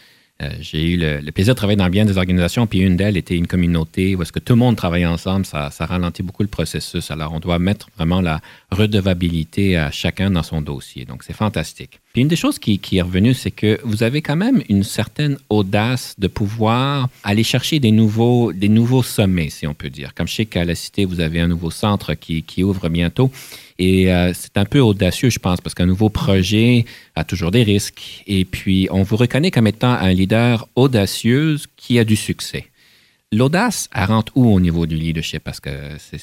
Euh, 0.41 0.49
j'ai 0.59 0.91
eu 0.91 0.97
le, 0.97 1.31
plaisir 1.31 1.53
de 1.53 1.57
travailler 1.57 1.77
dans 1.77 1.89
bien 1.89 2.03
des 2.03 2.17
organisations, 2.17 2.67
puis 2.67 2.79
une 2.79 2.97
d'elles 2.97 3.15
était 3.15 3.37
une 3.37 3.47
communauté 3.47 4.15
où 4.15 4.21
est-ce 4.21 4.33
que 4.33 4.39
tout 4.39 4.53
le 4.53 4.59
monde 4.59 4.75
travaille 4.75 5.05
ensemble, 5.05 5.45
ça, 5.45 5.71
ça, 5.71 5.85
ralentit 5.85 6.23
beaucoup 6.23 6.43
le 6.43 6.49
processus. 6.49 7.09
Alors, 7.09 7.33
on 7.33 7.39
doit 7.39 7.57
mettre 7.57 7.89
vraiment 7.95 8.19
la 8.19 8.41
redevabilité 8.69 9.77
à 9.77 9.91
chacun 9.91 10.31
dans 10.31 10.43
son 10.43 10.61
dossier. 10.61 11.05
Donc, 11.05 11.23
c'est 11.23 11.33
fantastique. 11.33 12.01
Puis 12.15 12.21
une 12.21 12.29
des 12.29 12.37
choses 12.37 12.59
qui, 12.59 12.79
est 12.93 13.01
revenue, 13.01 13.33
c'est 13.33 13.51
que 13.51 13.77
vous 13.83 14.01
avez 14.01 14.21
quand 14.21 14.37
même 14.37 14.63
une 14.69 14.85
certaine 14.85 15.37
audace 15.49 16.15
de 16.17 16.29
pouvoir 16.29 17.09
aller 17.25 17.43
chercher 17.43 17.81
des 17.81 17.91
nouveaux, 17.91 18.53
des 18.53 18.69
nouveaux 18.69 19.03
sommets, 19.03 19.49
si 19.49 19.67
on 19.67 19.73
peut 19.73 19.89
dire. 19.89 20.13
Comme 20.13 20.25
je 20.25 20.35
sais 20.35 20.45
qu'à 20.45 20.63
la 20.63 20.75
Cité, 20.75 21.03
vous 21.03 21.19
avez 21.19 21.41
un 21.41 21.49
nouveau 21.49 21.71
centre 21.71 22.13
qui, 22.13 22.41
qui 22.43 22.63
ouvre 22.63 22.87
bientôt. 22.87 23.31
Et 23.79 24.13
euh, 24.13 24.31
c'est 24.33 24.57
un 24.57 24.63
peu 24.63 24.79
audacieux, 24.79 25.29
je 25.29 25.39
pense, 25.39 25.59
parce 25.59 25.75
qu'un 25.75 25.87
nouveau 25.87 26.07
projet 26.07 26.85
a 27.15 27.25
toujours 27.25 27.51
des 27.51 27.63
risques. 27.63 28.23
Et 28.27 28.45
puis, 28.45 28.87
on 28.91 29.03
vous 29.03 29.17
reconnaît 29.17 29.51
comme 29.51 29.67
étant 29.67 29.91
un 29.91 30.13
leader 30.13 30.69
audacieux 30.77 31.57
qui 31.75 31.99
a 31.99 32.05
du 32.05 32.15
succès. 32.15 32.67
L'audace, 33.33 33.89
elle 33.93 34.05
rentre 34.05 34.31
où 34.37 34.55
au 34.55 34.61
niveau 34.61 34.85
du 34.85 34.95
leadership? 34.95 35.43
Parce 35.43 35.59
que 35.59 35.69
c'est... 35.99 36.21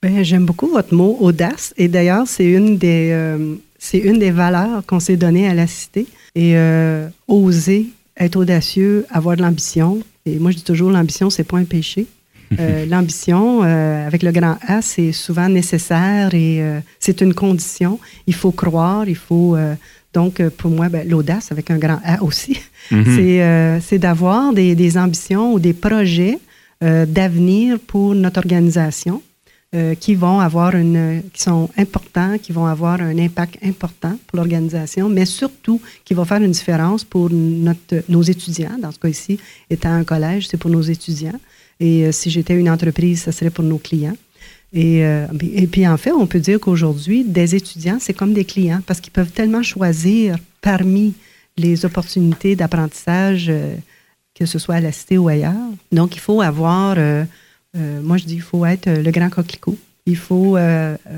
Ben, 0.00 0.22
j'aime 0.22 0.46
beaucoup 0.46 0.68
votre 0.68 0.94
mot 0.94 1.16
audace. 1.18 1.74
Et 1.76 1.88
d'ailleurs, 1.88 2.28
c'est 2.28 2.44
une 2.44 2.78
des, 2.78 3.10
euh, 3.10 3.56
c'est 3.86 3.98
une 3.98 4.18
des 4.18 4.32
valeurs 4.32 4.84
qu'on 4.84 4.98
s'est 4.98 5.16
données 5.16 5.48
à 5.48 5.54
la 5.54 5.68
cité. 5.68 6.06
Et 6.34 6.56
euh, 6.56 7.08
oser, 7.28 7.86
être 8.18 8.36
audacieux, 8.36 9.06
avoir 9.10 9.36
de 9.36 9.42
l'ambition. 9.42 10.00
Et 10.26 10.38
moi, 10.38 10.50
je 10.50 10.56
dis 10.56 10.64
toujours, 10.64 10.90
l'ambition, 10.90 11.30
c'est 11.30 11.44
pas 11.44 11.58
un 11.58 11.64
péché. 11.64 12.06
Euh, 12.58 12.84
l'ambition, 12.88 13.62
euh, 13.62 14.06
avec 14.06 14.24
le 14.24 14.32
grand 14.32 14.58
A, 14.66 14.82
c'est 14.82 15.12
souvent 15.12 15.48
nécessaire 15.48 16.34
et 16.34 16.60
c'est 16.98 17.20
une 17.20 17.32
condition. 17.32 18.00
Il 18.26 18.34
faut 18.34 18.50
croire, 18.50 19.08
il 19.08 19.16
faut. 19.16 19.56
donc, 20.12 20.42
pour 20.58 20.70
moi, 20.70 20.88
ben, 20.88 21.08
l'audace, 21.08 21.52
avec 21.52 21.70
un 21.70 21.78
grand 21.78 22.00
A 22.04 22.24
aussi, 22.24 22.58
mhm. 22.90 23.80
c'est 23.80 23.98
d'avoir 23.98 24.52
des, 24.52 24.74
des, 24.74 24.98
ambitions 24.98 25.52
ou 25.54 25.60
des 25.60 25.74
projets 25.74 26.38
d'avenir 26.80 27.78
pour 27.78 28.16
notre 28.16 28.38
organisation 28.38 29.22
qui 30.00 30.14
vont 30.14 30.40
avoir 30.40 30.74
une, 30.74 31.22
qui 31.34 31.42
sont 31.42 31.68
importants, 31.76 32.38
qui 32.38 32.52
vont 32.52 32.64
avoir 32.64 33.00
un 33.02 33.18
impact 33.18 33.58
important 33.62 34.16
pour 34.26 34.38
l'organisation, 34.38 35.10
mais 35.10 35.26
surtout 35.26 35.82
qui 36.02 36.14
vont 36.14 36.24
faire 36.24 36.40
une 36.40 36.52
différence 36.52 37.04
pour 37.04 37.28
notre, 37.30 38.02
nos 38.08 38.22
étudiants. 38.22 38.78
Dans 38.80 38.90
ce 38.90 38.98
cas 38.98 39.12
ci 39.12 39.38
étant 39.68 39.92
un 39.92 40.04
collège, 40.04 40.48
c'est 40.48 40.56
pour 40.56 40.70
nos 40.70 40.80
étudiants. 40.80 41.38
Et 41.80 42.06
euh, 42.06 42.12
si 42.12 42.30
j'étais 42.30 42.54
une 42.54 42.70
entreprise, 42.70 43.22
ce 43.24 43.30
serait 43.30 43.50
pour 43.50 43.64
nos 43.64 43.78
clients. 43.78 44.16
Et, 44.72 45.04
euh, 45.04 45.26
et 45.42 45.66
puis, 45.66 45.86
en 45.86 45.96
fait, 45.96 46.12
on 46.12 46.26
peut 46.26 46.40
dire 46.40 46.58
qu'aujourd'hui, 46.58 47.24
des 47.24 47.54
étudiants, 47.54 47.98
c'est 48.00 48.14
comme 48.14 48.32
des 48.32 48.44
clients 48.44 48.80
parce 48.86 49.00
qu'ils 49.00 49.12
peuvent 49.12 49.30
tellement 49.30 49.62
choisir 49.62 50.36
parmi 50.60 51.14
les 51.56 51.84
opportunités 51.84 52.56
d'apprentissage, 52.56 53.46
euh, 53.48 53.74
que 54.34 54.44
ce 54.44 54.58
soit 54.58 54.76
à 54.76 54.80
la 54.80 54.92
cité 54.92 55.18
ou 55.18 55.28
ailleurs. 55.28 55.54
Donc, 55.92 56.16
il 56.16 56.20
faut 56.20 56.40
avoir, 56.40 56.96
moi 58.02 58.16
je 58.16 58.24
dis, 58.24 58.34
il 58.34 58.42
faut 58.42 58.64
être 58.64 58.88
le 58.88 59.10
grand 59.10 59.30
coquelicot. 59.30 59.76
Il 60.06 60.16
faut 60.16 60.56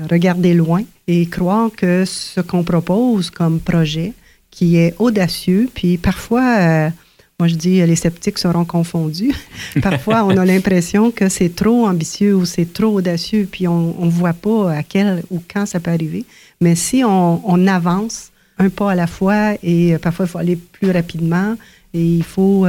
regarder 0.09 0.53
loin 0.53 0.83
et 1.07 1.25
croire 1.27 1.69
que 1.75 2.05
ce 2.05 2.41
qu'on 2.41 2.63
propose 2.63 3.29
comme 3.29 3.59
projet, 3.59 4.13
qui 4.51 4.77
est 4.77 4.95
audacieux, 4.97 5.69
puis 5.73 5.97
parfois 5.97 6.91
moi 7.39 7.47
je 7.47 7.55
dis 7.55 7.85
les 7.85 7.95
sceptiques 7.95 8.37
seront 8.39 8.65
confondus. 8.65 9.33
Parfois, 9.81 10.25
on 10.25 10.35
a 10.35 10.43
l'impression 10.53 11.11
que 11.11 11.29
c'est 11.29 11.55
trop 11.55 11.87
ambitieux 11.87 12.35
ou 12.35 12.45
c'est 12.45 12.73
trop 12.73 12.97
audacieux, 12.97 13.47
puis 13.49 13.67
on 13.67 14.05
ne 14.05 14.11
voit 14.11 14.33
pas 14.33 14.73
à 14.73 14.83
quel 14.83 15.23
ou 15.29 15.41
quand 15.51 15.65
ça 15.65 15.79
peut 15.79 15.91
arriver. 15.91 16.25
Mais 16.59 16.75
si 16.75 17.03
on, 17.05 17.41
on 17.49 17.67
avance 17.67 18.31
un 18.57 18.69
pas 18.69 18.91
à 18.91 18.95
la 18.95 19.07
fois 19.07 19.53
et 19.63 19.97
parfois 19.99 20.25
il 20.25 20.29
faut 20.29 20.37
aller 20.37 20.55
plus 20.57 20.91
rapidement 20.91 21.55
et 21.93 22.03
il 22.03 22.23
faut 22.23 22.67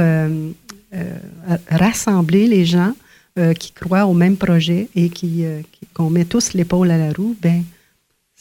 rassembler 1.69 2.47
les 2.47 2.65
gens 2.65 2.93
qui 3.57 3.71
croient 3.71 4.05
au 4.05 4.13
même 4.13 4.35
projet 4.37 4.87
et 4.95 5.09
qui, 5.09 5.43
qu'on 5.93 6.09
met 6.09 6.25
tous 6.25 6.53
l'épaule 6.53 6.91
à 6.91 6.97
la 6.97 7.13
roue, 7.13 7.35
ben 7.41 7.63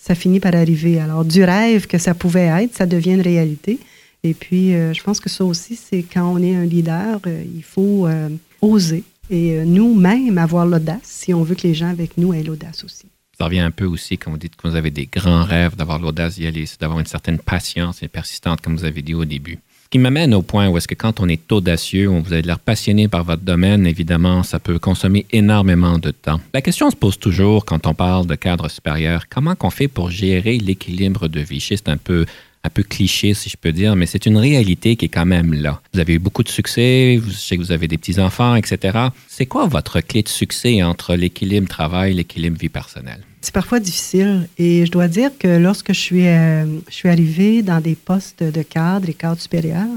ça 0.00 0.14
finit 0.14 0.40
par 0.40 0.54
arriver. 0.54 0.98
Alors, 0.98 1.24
du 1.24 1.44
rêve 1.44 1.86
que 1.86 1.98
ça 1.98 2.14
pouvait 2.14 2.46
être, 2.46 2.74
ça 2.74 2.86
devient 2.86 3.12
une 3.12 3.20
réalité. 3.20 3.78
Et 4.22 4.34
puis, 4.34 4.74
euh, 4.74 4.92
je 4.94 5.02
pense 5.02 5.20
que 5.20 5.28
ça 5.28 5.44
aussi, 5.44 5.76
c'est 5.76 6.02
quand 6.02 6.32
on 6.32 6.42
est 6.42 6.54
un 6.54 6.64
leader, 6.64 7.20
euh, 7.26 7.44
il 7.54 7.62
faut 7.62 8.06
euh, 8.06 8.28
oser 8.62 9.04
et 9.28 9.64
nous-mêmes 9.64 10.38
avoir 10.38 10.66
l'audace 10.66 11.02
si 11.04 11.32
on 11.32 11.44
veut 11.44 11.54
que 11.54 11.62
les 11.62 11.74
gens 11.74 11.88
avec 11.88 12.18
nous 12.18 12.34
aient 12.34 12.42
l'audace 12.42 12.82
aussi. 12.82 13.06
Ça 13.38 13.44
revient 13.44 13.60
un 13.60 13.70
peu 13.70 13.84
aussi 13.84 14.18
quand 14.18 14.32
vous 14.32 14.36
dites 14.36 14.56
que 14.56 14.66
vous 14.66 14.74
avez 14.74 14.90
des 14.90 15.06
grands 15.06 15.44
rêves, 15.44 15.76
d'avoir 15.76 16.00
l'audace 16.00 16.34
d'y 16.34 16.48
aller, 16.48 16.66
c'est 16.66 16.80
d'avoir 16.80 16.98
une 16.98 17.06
certaine 17.06 17.38
patience 17.38 18.02
et 18.02 18.08
persistante, 18.08 18.60
comme 18.60 18.76
vous 18.76 18.84
avez 18.84 19.02
dit 19.02 19.14
au 19.14 19.24
début 19.24 19.60
qui 19.90 19.98
m'amène 19.98 20.34
au 20.34 20.42
point 20.42 20.68
où 20.68 20.78
est-ce 20.78 20.86
que 20.86 20.94
quand 20.94 21.18
on 21.18 21.28
est 21.28 21.50
audacieux, 21.50 22.08
on 22.08 22.20
vous 22.20 22.32
avez 22.32 22.42
l'air 22.42 22.60
passionné 22.60 23.08
par 23.08 23.24
votre 23.24 23.42
domaine, 23.42 23.86
évidemment, 23.86 24.44
ça 24.44 24.60
peut 24.60 24.78
consommer 24.78 25.26
énormément 25.32 25.98
de 25.98 26.12
temps. 26.12 26.40
La 26.54 26.62
question 26.62 26.90
se 26.90 26.96
pose 26.96 27.18
toujours 27.18 27.64
quand 27.64 27.88
on 27.88 27.94
parle 27.94 28.26
de 28.26 28.36
cadre 28.36 28.68
supérieur, 28.68 29.24
comment 29.28 29.56
qu'on 29.56 29.70
fait 29.70 29.88
pour 29.88 30.10
gérer 30.10 30.58
l'équilibre 30.58 31.26
de 31.26 31.40
vie? 31.40 31.60
C'est 31.60 31.88
un 31.88 31.96
peu 31.96 32.24
un 32.62 32.68
peu 32.68 32.82
cliché, 32.82 33.32
si 33.32 33.48
je 33.48 33.56
peux 33.56 33.72
dire, 33.72 33.96
mais 33.96 34.04
c'est 34.04 34.26
une 34.26 34.36
réalité 34.36 34.94
qui 34.94 35.06
est 35.06 35.08
quand 35.08 35.24
même 35.24 35.54
là. 35.54 35.80
Vous 35.94 36.00
avez 36.00 36.14
eu 36.14 36.18
beaucoup 36.18 36.42
de 36.42 36.50
succès, 36.50 37.18
je 37.26 37.32
sais 37.32 37.56
que 37.56 37.62
vous 37.62 37.72
avez 37.72 37.88
des 37.88 37.96
petits-enfants, 37.96 38.54
etc. 38.54 38.98
C'est 39.28 39.46
quoi 39.46 39.66
votre 39.66 40.00
clé 40.00 40.22
de 40.22 40.28
succès 40.28 40.82
entre 40.82 41.14
l'équilibre 41.14 41.68
travail 41.68 42.10
et 42.10 42.14
l'équilibre 42.14 42.58
vie 42.58 42.68
personnelle? 42.68 43.22
C'est 43.40 43.54
parfois 43.54 43.80
difficile. 43.80 44.48
Et 44.58 44.84
je 44.84 44.90
dois 44.90 45.08
dire 45.08 45.30
que 45.38 45.48
lorsque 45.48 45.92
je 45.92 45.98
suis, 45.98 46.26
euh, 46.26 46.66
je 46.88 46.94
suis 46.94 47.08
arrivée 47.08 47.62
dans 47.62 47.80
des 47.80 47.94
postes 47.94 48.42
de 48.42 48.62
cadre 48.62 49.08
et 49.08 49.14
cadre 49.14 49.40
supérieur, 49.40 49.88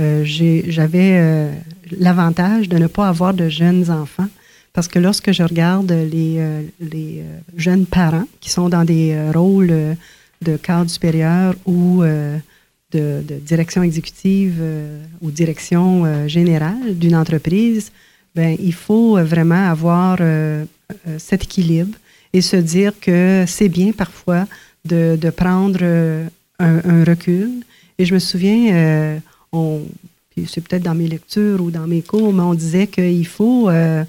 euh, 0.00 0.22
j'avais 0.24 1.18
euh, 1.18 1.52
l'avantage 1.98 2.68
de 2.68 2.78
ne 2.78 2.86
pas 2.86 3.08
avoir 3.08 3.34
de 3.34 3.48
jeunes 3.48 3.90
enfants. 3.90 4.28
Parce 4.72 4.88
que 4.88 4.98
lorsque 4.98 5.32
je 5.32 5.42
regarde 5.42 5.90
les, 5.90 6.40
les 6.78 7.24
jeunes 7.56 7.86
parents 7.86 8.28
qui 8.40 8.50
sont 8.50 8.68
dans 8.68 8.84
des 8.84 9.18
rôles 9.34 9.96
de 10.42 10.56
cadre 10.56 10.88
supérieur 10.88 11.56
ou 11.66 12.04
de, 12.04 12.40
de, 12.92 13.34
direction 13.44 13.82
exécutive 13.82 14.62
ou 15.20 15.32
direction 15.32 16.28
générale 16.28 16.96
d'une 16.96 17.16
entreprise, 17.16 17.90
ben, 18.36 18.56
il 18.60 18.72
faut 18.72 19.20
vraiment 19.24 19.68
avoir 19.68 20.18
cet 21.18 21.42
équilibre 21.42 21.98
et 22.32 22.40
se 22.40 22.56
dire 22.56 22.92
que 23.00 23.44
c'est 23.46 23.68
bien 23.68 23.92
parfois 23.92 24.46
de, 24.84 25.16
de 25.20 25.30
prendre 25.30 25.80
euh, 25.82 26.26
un, 26.58 27.04
recul. 27.04 27.50
Et 27.98 28.04
je 28.04 28.14
me 28.14 28.18
souviens, 28.18 28.74
euh, 28.74 29.18
on, 29.52 29.82
c'est 30.46 30.60
peut-être 30.62 30.82
dans 30.82 30.94
mes 30.94 31.08
lectures 31.08 31.60
ou 31.60 31.70
dans 31.70 31.86
mes 31.86 32.02
cours, 32.02 32.32
mais 32.32 32.42
on 32.42 32.54
disait 32.54 32.86
qu'il 32.86 33.26
faut, 33.26 33.68
euh, 33.68 34.04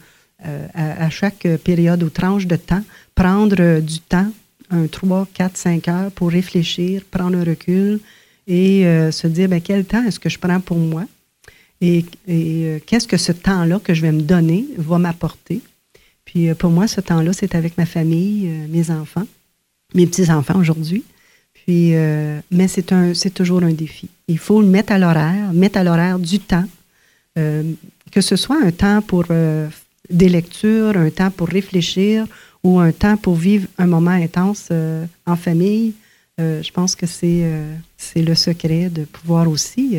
à, 0.74 1.10
chaque 1.10 1.48
période 1.64 2.02
ou 2.04 2.10
tranche 2.10 2.48
de 2.48 2.56
temps, 2.56 2.84
prendre 3.16 3.80
du 3.80 4.00
temps, 4.00 4.32
un 4.70 4.88
3, 4.88 5.28
4, 5.34 5.58
5 5.58 5.88
heures 5.88 6.12
pour 6.12 6.30
réfléchir, 6.30 7.04
prendre 7.10 7.38
un 7.38 7.44
recul 7.44 8.00
et 8.48 8.84
se 9.12 9.28
dire 9.28 9.50
ben, 9.50 9.62
quel 9.62 9.86
temps 9.86 10.04
est-ce 10.04 10.20
que 10.20 10.30
je 10.30 10.40
prends 10.40 10.60
pour 10.60 10.78
moi? 10.78 11.04
Et, 11.80 12.06
et 12.28 12.82
qu'est-ce 12.86 13.08
que 13.08 13.18
ce 13.18 13.32
temps-là 13.34 13.80
que 13.84 13.94
je 13.94 14.02
vais 14.02 14.12
me 14.12 14.22
donner 14.22 14.66
va 14.78 14.98
m'apporter. 14.98 15.62
Puis 16.32 16.50
euh, 16.50 16.56
pour 16.56 16.72
moi, 16.72 16.88
ce 16.88 17.02
temps-là, 17.02 17.34
c'est 17.34 17.56
avec 17.56 17.78
ma 17.78 17.86
famille, 17.86 18.48
euh, 18.48 18.68
mes 18.70 18.90
enfants, 18.90 19.28
mes 19.94 20.08
petits-enfants 20.08 20.58
aujourd'hui. 20.58 21.04
Puis, 21.54 21.94
euh, 21.94 22.40
mais 22.50 22.70
c'est 22.70 22.94
un, 22.94 23.14
c'est 23.14 23.32
toujours 23.32 23.62
un 23.64 23.74
défi. 23.74 24.08
Il 24.30 24.38
faut 24.38 24.62
le 24.62 24.68
mettre 24.68 24.94
à 24.94 24.98
l'horaire, 24.98 25.52
mettre 25.52 25.78
à 25.78 25.84
l'horaire 25.84 26.18
du 26.18 26.40
temps, 26.40 26.66
que 27.36 28.20
ce 28.20 28.36
soit 28.36 28.58
un 28.62 28.72
temps 28.72 29.02
pour 29.02 29.26
des 30.10 30.30
lectures, 30.30 30.98
un 30.98 31.10
temps 31.10 31.32
pour 31.32 31.48
réfléchir 31.48 32.26
ou 32.64 32.80
un 32.80 32.92
temps 32.92 33.16
pour 33.16 33.36
vivre 33.36 33.68
un 33.78 33.88
moment 33.88 34.12
intense 34.12 34.70
en 35.26 35.36
famille. 35.38 35.94
je 36.38 36.72
pense 36.72 36.96
que 36.96 37.06
c'est, 37.06 37.46
c'est 37.98 38.22
le 38.22 38.36
secret 38.36 38.90
de 38.90 39.06
pouvoir 39.06 39.48
aussi 39.48 39.98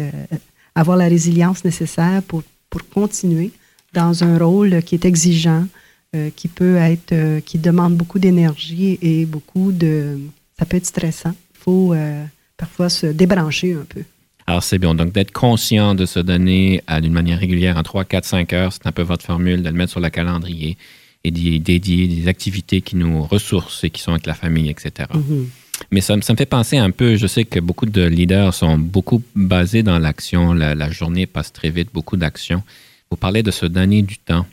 avoir 0.75 0.99
la 0.99 1.09
résilience 1.09 1.65
nécessaire 1.65 2.23
pour, 2.23 2.43
pour 2.69 2.87
continuer 2.89 3.51
dans 3.95 4.25
un 4.25 4.37
rôle 4.37 4.83
qui 4.83 4.97
est 4.97 5.07
exigeant, 5.07 5.67
euh, 6.15 6.29
qui 6.37 6.49
peut 6.49 6.77
être, 6.77 7.13
euh, 7.13 7.41
qui 7.41 7.57
demande 7.57 7.97
beaucoup 7.97 8.19
d'énergie 8.19 8.99
et 9.01 9.25
beaucoup 9.25 9.73
de, 9.73 10.19
ça 10.59 10.67
peut 10.67 10.77
être 10.77 10.85
stressant. 10.85 11.35
Il 11.55 11.59
faut 11.59 11.95
euh, 11.95 12.23
parfois 12.59 12.91
se 12.91 13.07
débrancher 13.07 13.73
un 13.73 13.87
peu. 13.89 14.03
Alors, 14.47 14.63
c'est 14.63 14.79
bien. 14.79 14.95
Donc, 14.95 15.13
d'être 15.13 15.33
conscient 15.33 15.95
de 15.95 16.05
se 16.05 16.21
donner 16.21 16.83
d'une 17.01 17.15
manière 17.15 17.39
régulière 17.39 17.79
en 17.79 17.83
3, 17.83 18.05
4, 18.05 18.27
5 18.27 18.53
heures, 18.53 18.73
c'est 18.75 18.87
un 18.87 18.93
peu 18.93 19.01
votre 19.01 19.25
formule, 19.25 19.63
de 19.63 19.71
le 19.71 19.75
mettre 19.75 19.93
sur 19.93 20.01
le 20.01 20.11
calendrier 20.11 20.77
et 21.25 21.31
d'y 21.31 21.59
dédier 21.61 22.07
des 22.09 22.29
activités 22.29 22.83
qui 22.83 22.97
nous 22.97 23.23
ressourcent 23.23 23.83
et 23.83 23.89
qui 23.89 24.03
sont 24.03 24.11
avec 24.11 24.27
la 24.27 24.35
famille, 24.35 24.69
etc. 24.69 25.09
Mm-hmm. 25.15 25.47
Mais 25.93 26.03
ça, 26.03 26.21
ça, 26.21 26.35
me 26.35 26.37
fait 26.37 26.45
penser 26.45 26.77
un 26.77 26.91
peu, 26.91 27.17
je 27.17 27.27
sais 27.27 27.47
que 27.47 27.59
beaucoup 27.59 27.87
de 27.87 28.03
leaders 28.03 28.53
sont 28.53 28.77
beaucoup 28.77 29.23
basés 29.35 29.83
dans 29.83 29.99
l'action. 29.99 30.53
La, 30.53 30.75
la, 30.75 30.91
journée 30.91 31.25
passe 31.25 31.55
très 31.55 31.71
vite, 31.71 31.89
beaucoup 31.95 32.19
d'actions. 32.19 32.63
Vous 33.11 33.17
parlez 33.17 33.43
de 33.43 33.51
se 33.51 33.65
donner 33.65 34.03
du 34.03 34.19
temps. 34.19 34.45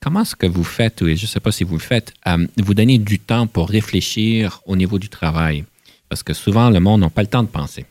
Comment 0.00 0.20
est-ce 0.20 0.36
que 0.36 0.46
vous 0.46 0.64
faites, 0.64 1.00
et 1.00 1.16
je 1.16 1.22
ne 1.22 1.26
sais 1.26 1.40
pas 1.40 1.50
si 1.50 1.64
vous 1.64 1.76
le 1.76 1.80
faites, 1.80 2.12
euh, 2.26 2.46
vous 2.58 2.74
donnez 2.74 2.98
du 2.98 3.18
temps 3.18 3.46
pour 3.46 3.68
réfléchir 3.70 4.60
au 4.66 4.76
niveau 4.76 4.98
du 4.98 5.08
travail? 5.08 5.64
Parce 6.08 6.22
que 6.22 6.34
souvent, 6.34 6.68
le 6.68 6.78
monde 6.78 7.00
n'a 7.00 7.08
pas 7.08 7.22
le 7.22 7.28
temps 7.28 7.42
de 7.42 7.48
penser. 7.48 7.86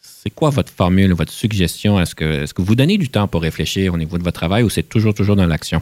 C'est 0.00 0.30
quoi 0.30 0.50
votre 0.50 0.72
formule, 0.72 1.12
votre 1.12 1.32
suggestion? 1.32 2.00
Est-ce 2.00 2.16
que, 2.16 2.42
est 2.42 2.52
que 2.52 2.62
vous 2.62 2.74
donnez 2.74 2.98
du 2.98 3.08
temps 3.08 3.28
pour 3.28 3.42
réfléchir 3.42 3.94
au 3.94 3.96
niveau 3.96 4.18
de 4.18 4.24
votre 4.24 4.38
travail 4.38 4.64
ou 4.64 4.70
c'est 4.70 4.82
toujours, 4.82 5.14
toujours 5.14 5.36
dans 5.36 5.46
l'action? 5.46 5.80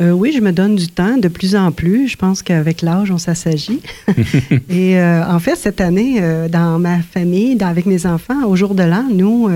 Euh, 0.00 0.12
oui, 0.12 0.32
je 0.32 0.40
me 0.40 0.52
donne 0.52 0.76
du 0.76 0.86
temps 0.86 1.16
de 1.16 1.28
plus 1.28 1.56
en 1.56 1.72
plus. 1.72 2.06
Je 2.06 2.16
pense 2.16 2.42
qu'avec 2.42 2.80
l'âge, 2.82 3.10
on 3.10 3.18
s'assagit. 3.18 3.80
et 4.68 5.00
euh, 5.00 5.26
en 5.26 5.40
fait, 5.40 5.56
cette 5.56 5.80
année, 5.80 6.20
dans 6.48 6.78
ma 6.78 7.02
famille, 7.02 7.60
avec 7.60 7.86
mes 7.86 8.06
enfants, 8.06 8.44
au 8.46 8.54
jour 8.54 8.76
de 8.76 8.84
l'an, 8.84 9.06
nous, 9.10 9.48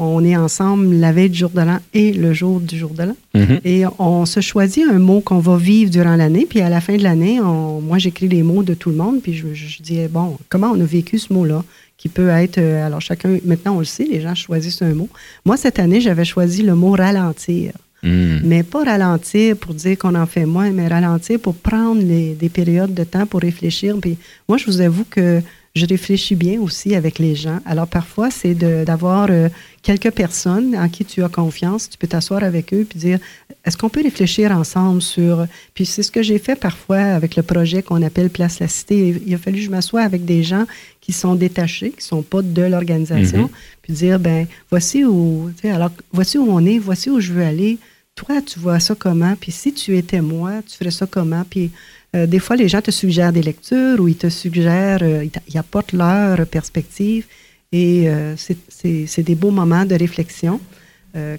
on 0.00 0.24
est 0.24 0.34
ensemble 0.34 0.94
la 0.94 1.12
veille 1.12 1.28
du 1.28 1.38
jour 1.38 1.50
de 1.50 1.60
l'an 1.60 1.78
et 1.92 2.12
le 2.12 2.32
jour 2.32 2.58
du 2.58 2.76
jour 2.78 2.90
de 2.94 3.02
l'an. 3.02 3.16
Mm-hmm. 3.34 3.60
Et 3.64 3.84
on 3.98 4.24
se 4.24 4.40
choisit 4.40 4.84
un 4.90 4.98
mot 4.98 5.20
qu'on 5.20 5.40
va 5.40 5.58
vivre 5.58 5.90
durant 5.90 6.16
l'année. 6.16 6.46
Puis 6.48 6.62
à 6.62 6.70
la 6.70 6.80
fin 6.80 6.96
de 6.96 7.02
l'année, 7.02 7.38
moi, 7.38 7.98
j'écris 7.98 8.26
les 8.26 8.42
mots 8.42 8.62
de 8.62 8.72
tout 8.72 8.88
le 8.88 8.96
monde. 8.96 9.20
Puis 9.22 9.34
je, 9.34 9.52
je, 9.52 9.82
dis, 9.82 10.00
bon, 10.08 10.38
comment 10.48 10.72
on 10.74 10.80
a 10.80 10.84
vécu 10.84 11.18
ce 11.18 11.32
mot-là? 11.32 11.62
Qui 11.98 12.08
peut 12.08 12.30
être, 12.30 12.56
euh, 12.56 12.86
alors 12.86 13.02
chacun, 13.02 13.36
maintenant 13.44 13.76
on 13.76 13.80
le 13.80 13.84
sait, 13.84 14.04
les 14.10 14.22
gens 14.22 14.34
choisissent 14.34 14.80
un 14.80 14.94
mot. 14.94 15.10
Moi, 15.44 15.58
cette 15.58 15.78
année, 15.78 16.00
j'avais 16.00 16.24
choisi 16.24 16.62
le 16.62 16.74
mot 16.74 16.92
ralentir. 16.92 17.72
Mm. 18.02 18.38
Mais 18.44 18.62
pas 18.62 18.84
ralentir 18.84 19.58
pour 19.58 19.74
dire 19.74 19.98
qu'on 19.98 20.14
en 20.14 20.24
fait 20.24 20.46
moins, 20.46 20.70
mais 20.70 20.88
ralentir 20.88 21.38
pour 21.38 21.54
prendre 21.54 22.02
des 22.02 22.48
périodes 22.48 22.94
de 22.94 23.04
temps 23.04 23.26
pour 23.26 23.40
réfléchir. 23.40 23.96
Puis 24.00 24.16
moi, 24.48 24.56
je 24.56 24.64
vous 24.64 24.80
avoue 24.80 25.04
que 25.10 25.42
je 25.76 25.86
réfléchis 25.86 26.34
bien 26.34 26.60
aussi 26.60 26.96
avec 26.96 27.18
les 27.20 27.36
gens. 27.36 27.60
Alors 27.64 27.86
parfois, 27.86 28.30
c'est 28.30 28.54
d'avoir 28.54 29.28
euh, 29.30 29.48
quelques 29.82 30.10
personnes 30.10 30.74
en 30.76 30.88
qui 30.88 31.04
tu 31.04 31.22
as 31.22 31.28
confiance. 31.28 31.88
Tu 31.88 31.96
peux 31.96 32.08
t'asseoir 32.08 32.42
avec 32.42 32.74
eux 32.74 32.84
puis 32.88 32.98
dire, 32.98 33.20
est-ce 33.64 33.76
qu'on 33.76 33.88
peut 33.88 34.02
réfléchir 34.02 34.50
ensemble 34.50 35.00
sur... 35.00 35.46
Puis 35.74 35.86
c'est 35.86 36.02
ce 36.02 36.10
que 36.10 36.22
j'ai 36.22 36.38
fait 36.38 36.56
parfois 36.56 36.98
avec 36.98 37.36
le 37.36 37.44
projet 37.44 37.82
qu'on 37.84 38.02
appelle 38.02 38.30
Place 38.30 38.58
la 38.58 38.66
Cité. 38.66 39.22
Il 39.24 39.32
a 39.32 39.38
fallu 39.38 39.58
que 39.58 39.64
je 39.64 39.70
m'assoie 39.70 40.02
avec 40.02 40.24
des 40.24 40.42
gens 40.42 40.66
qui 41.00 41.12
sont 41.12 41.36
détachés, 41.36 41.90
qui 41.90 42.04
sont 42.04 42.22
pas 42.22 42.42
de 42.42 42.62
l'organisation, 42.62 43.44
mm-hmm. 43.44 43.82
puis 43.82 43.92
dire, 43.92 44.18
ben 44.18 44.48
voici 44.70 45.04
où... 45.04 45.52
Alors, 45.62 45.90
voici 46.12 46.36
où 46.36 46.46
on 46.50 46.66
est, 46.66 46.78
voici 46.78 47.10
où 47.10 47.20
je 47.20 47.32
veux 47.32 47.44
aller. 47.44 47.78
Toi, 48.16 48.42
tu 48.42 48.58
vois 48.58 48.80
ça 48.80 48.96
comment? 48.96 49.36
Puis 49.40 49.52
si 49.52 49.72
tu 49.72 49.96
étais 49.96 50.20
moi, 50.20 50.62
tu 50.68 50.76
ferais 50.76 50.90
ça 50.90 51.06
comment? 51.06 51.44
Puis 51.48 51.70
euh, 52.16 52.26
des 52.26 52.38
fois, 52.38 52.56
les 52.56 52.68
gens 52.68 52.82
te 52.82 52.90
suggèrent 52.90 53.32
des 53.32 53.42
lectures 53.42 54.00
ou 54.00 54.08
ils 54.08 54.16
te 54.16 54.28
suggèrent, 54.28 55.02
euh, 55.02 55.24
ils, 55.48 55.58
apportent 55.58 55.92
leur 55.92 56.44
perspective. 56.46 57.26
Et 57.72 58.08
euh, 58.08 58.34
c'est 58.36 59.22
des 59.22 59.34
beaux 59.36 59.52
moments 59.52 59.84
de 59.84 59.94
réflexion 59.94 60.60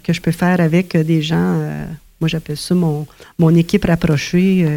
que 0.04 0.12
je 0.12 0.20
peux 0.20 0.32
faire 0.32 0.60
avec 0.60 0.98
des 0.98 1.22
gens. 1.22 1.58
moi, 2.20 2.28
j'appelle 2.28 2.58
ça 2.58 2.76
mon, 2.76 3.08
mon 3.40 3.56
équipe 3.56 3.86
rapprochée 3.86 4.68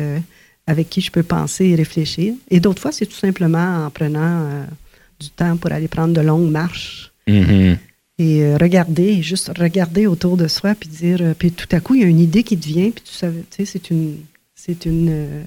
avec 0.68 0.88
qui 0.88 1.00
je 1.00 1.11
peux 1.11 1.24
penser 1.24 1.66
et 1.66 1.74
réfléchir. 1.74 2.35
Et 2.48 2.61
d'autres 2.61 2.80
fois, 2.80 2.92
c'est 2.92 3.07
tout 3.07 3.16
simplement 3.16 3.87
en 3.87 3.90
prenant 3.90 4.64
du 5.18 5.30
temps 5.30 5.57
pour 5.57 5.72
aller 5.72 5.88
prendre 5.88 6.14
de 6.14 6.20
longues 6.20 6.50
marches. 6.50 7.12
Mm-hmm. 7.26 7.76
Et 8.18 8.54
regarder, 8.54 9.20
juste 9.20 9.50
regarder 9.59 10.07
autour 10.07 10.37
de 10.37 10.46
soi, 10.46 10.76
puis 10.76 10.88
dire, 10.88 11.35
puis 11.37 11.50
tout 11.50 11.68
à 11.72 11.80
coup, 11.80 11.96
il 11.96 12.02
y 12.02 12.04
a 12.04 12.09
une 12.09 12.20
idée 12.20 12.44
qui 12.44 12.57
te 12.57 12.66
vient, 12.66 12.90
puis 12.90 13.02
tu 13.04 13.12
sais, 13.14 13.64
c'est 13.64 13.90
une, 13.90 14.18
c'est 14.54 14.87
une, 14.87 15.44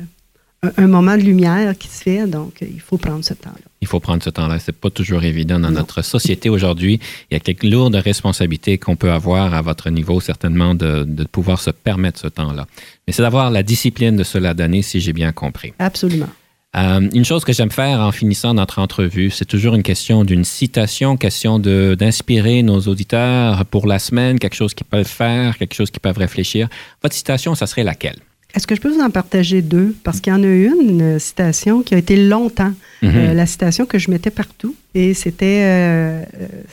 un, 0.64 0.88
moment 0.88 1.16
de 1.16 1.22
lumière 1.22 1.78
qui 1.78 1.88
se 1.88 2.04
fait, 2.04 2.28
donc 2.28 2.56
il 2.62 2.80
faut 2.80 2.98
prendre 2.98 3.24
ce 3.24 3.34
temps-là. 3.34 3.62
Il 3.82 3.88
faut 3.88 4.00
prendre 4.00 4.24
ce 4.24 4.30
temps-là. 4.30 4.58
C'est 4.60 4.76
pas 4.76 4.90
toujours 4.90 5.24
évident 5.24 5.60
dans 5.60 5.72
notre 5.72 6.02
société 6.02 6.50
aujourd'hui. 6.50 7.00
Il 7.30 7.36
y 7.36 7.38
a 7.38 7.40
quelques 7.40 7.64
lourdes 7.64 7.96
responsabilités 7.96 8.78
qu'on 8.78 8.96
peut 8.96 9.12
avoir 9.12 9.54
à 9.54 9.62
votre 9.62 9.90
niveau, 9.90 10.20
certainement, 10.20 10.74
de, 10.74 11.04
de 11.04 11.24
pouvoir 11.26 11.60
se 11.60 11.70
permettre 11.70 12.20
ce 12.20 12.28
temps-là. 12.28 12.68
Mais 13.06 13.14
c'est 13.14 13.22
d'avoir 13.22 13.52
la 13.52 13.64
discipline 13.64 14.16
de 14.16 14.24
cela 14.24 14.54
donner, 14.54 14.82
si 14.82 15.00
j'ai 15.00 15.14
bien 15.14 15.32
compris. 15.32 15.74
Absolument. 15.80 16.30
Euh, 16.76 17.10
une 17.14 17.26
chose 17.26 17.44
que 17.44 17.54
j'aime 17.54 17.72
faire 17.72 18.00
en 18.02 18.12
finissant 18.12 18.54
notre 18.54 18.80
entrevue, 18.80 19.32
c'est 19.32 19.46
toujours 19.46 19.74
une 19.74 19.84
question 19.84 20.24
d'une 20.24 20.44
citation, 20.44 21.18
question 21.18 21.60
d'inspirer 21.60 22.62
nos 22.62 22.82
auditeurs 22.82 23.66
pour 23.66 23.88
la 23.88 24.00
semaine, 24.00 24.38
quelque 24.38 24.56
chose 24.56 24.74
qu'ils 24.74 24.86
peuvent 24.86 25.08
faire, 25.08 25.58
quelque 25.58 25.74
chose 25.74 25.90
qu'ils 25.90 26.02
peuvent 26.02 26.18
réfléchir. 26.18 26.68
Votre 27.02 27.16
citation, 27.16 27.56
ça 27.56 27.68
serait 27.68 27.84
laquelle? 27.84 28.20
Est-ce 28.54 28.66
que 28.66 28.76
je 28.76 28.82
peux 28.82 28.90
vous 28.90 29.02
en 29.02 29.10
partager 29.10 29.62
deux? 29.62 29.96
Parce 30.04 30.20
qu'il 30.20 30.32
y 30.32 30.36
en 30.36 30.42
a 30.42 30.48
une, 30.48 31.02
une 31.02 31.20
citation 31.20 31.84
qui 31.84 31.94
a 31.94 31.98
été 31.98 32.16
longtemps 32.16 32.74
mhm. 33.02 33.12
euh, 33.16 33.34
la 33.34 33.46
citation 33.46 33.86
que 33.86 34.00
je 34.00 34.10
mettais 34.10 34.32
partout. 34.32 34.76
Et 34.96 35.14
c'était 35.14 35.62
euh, 35.64 36.24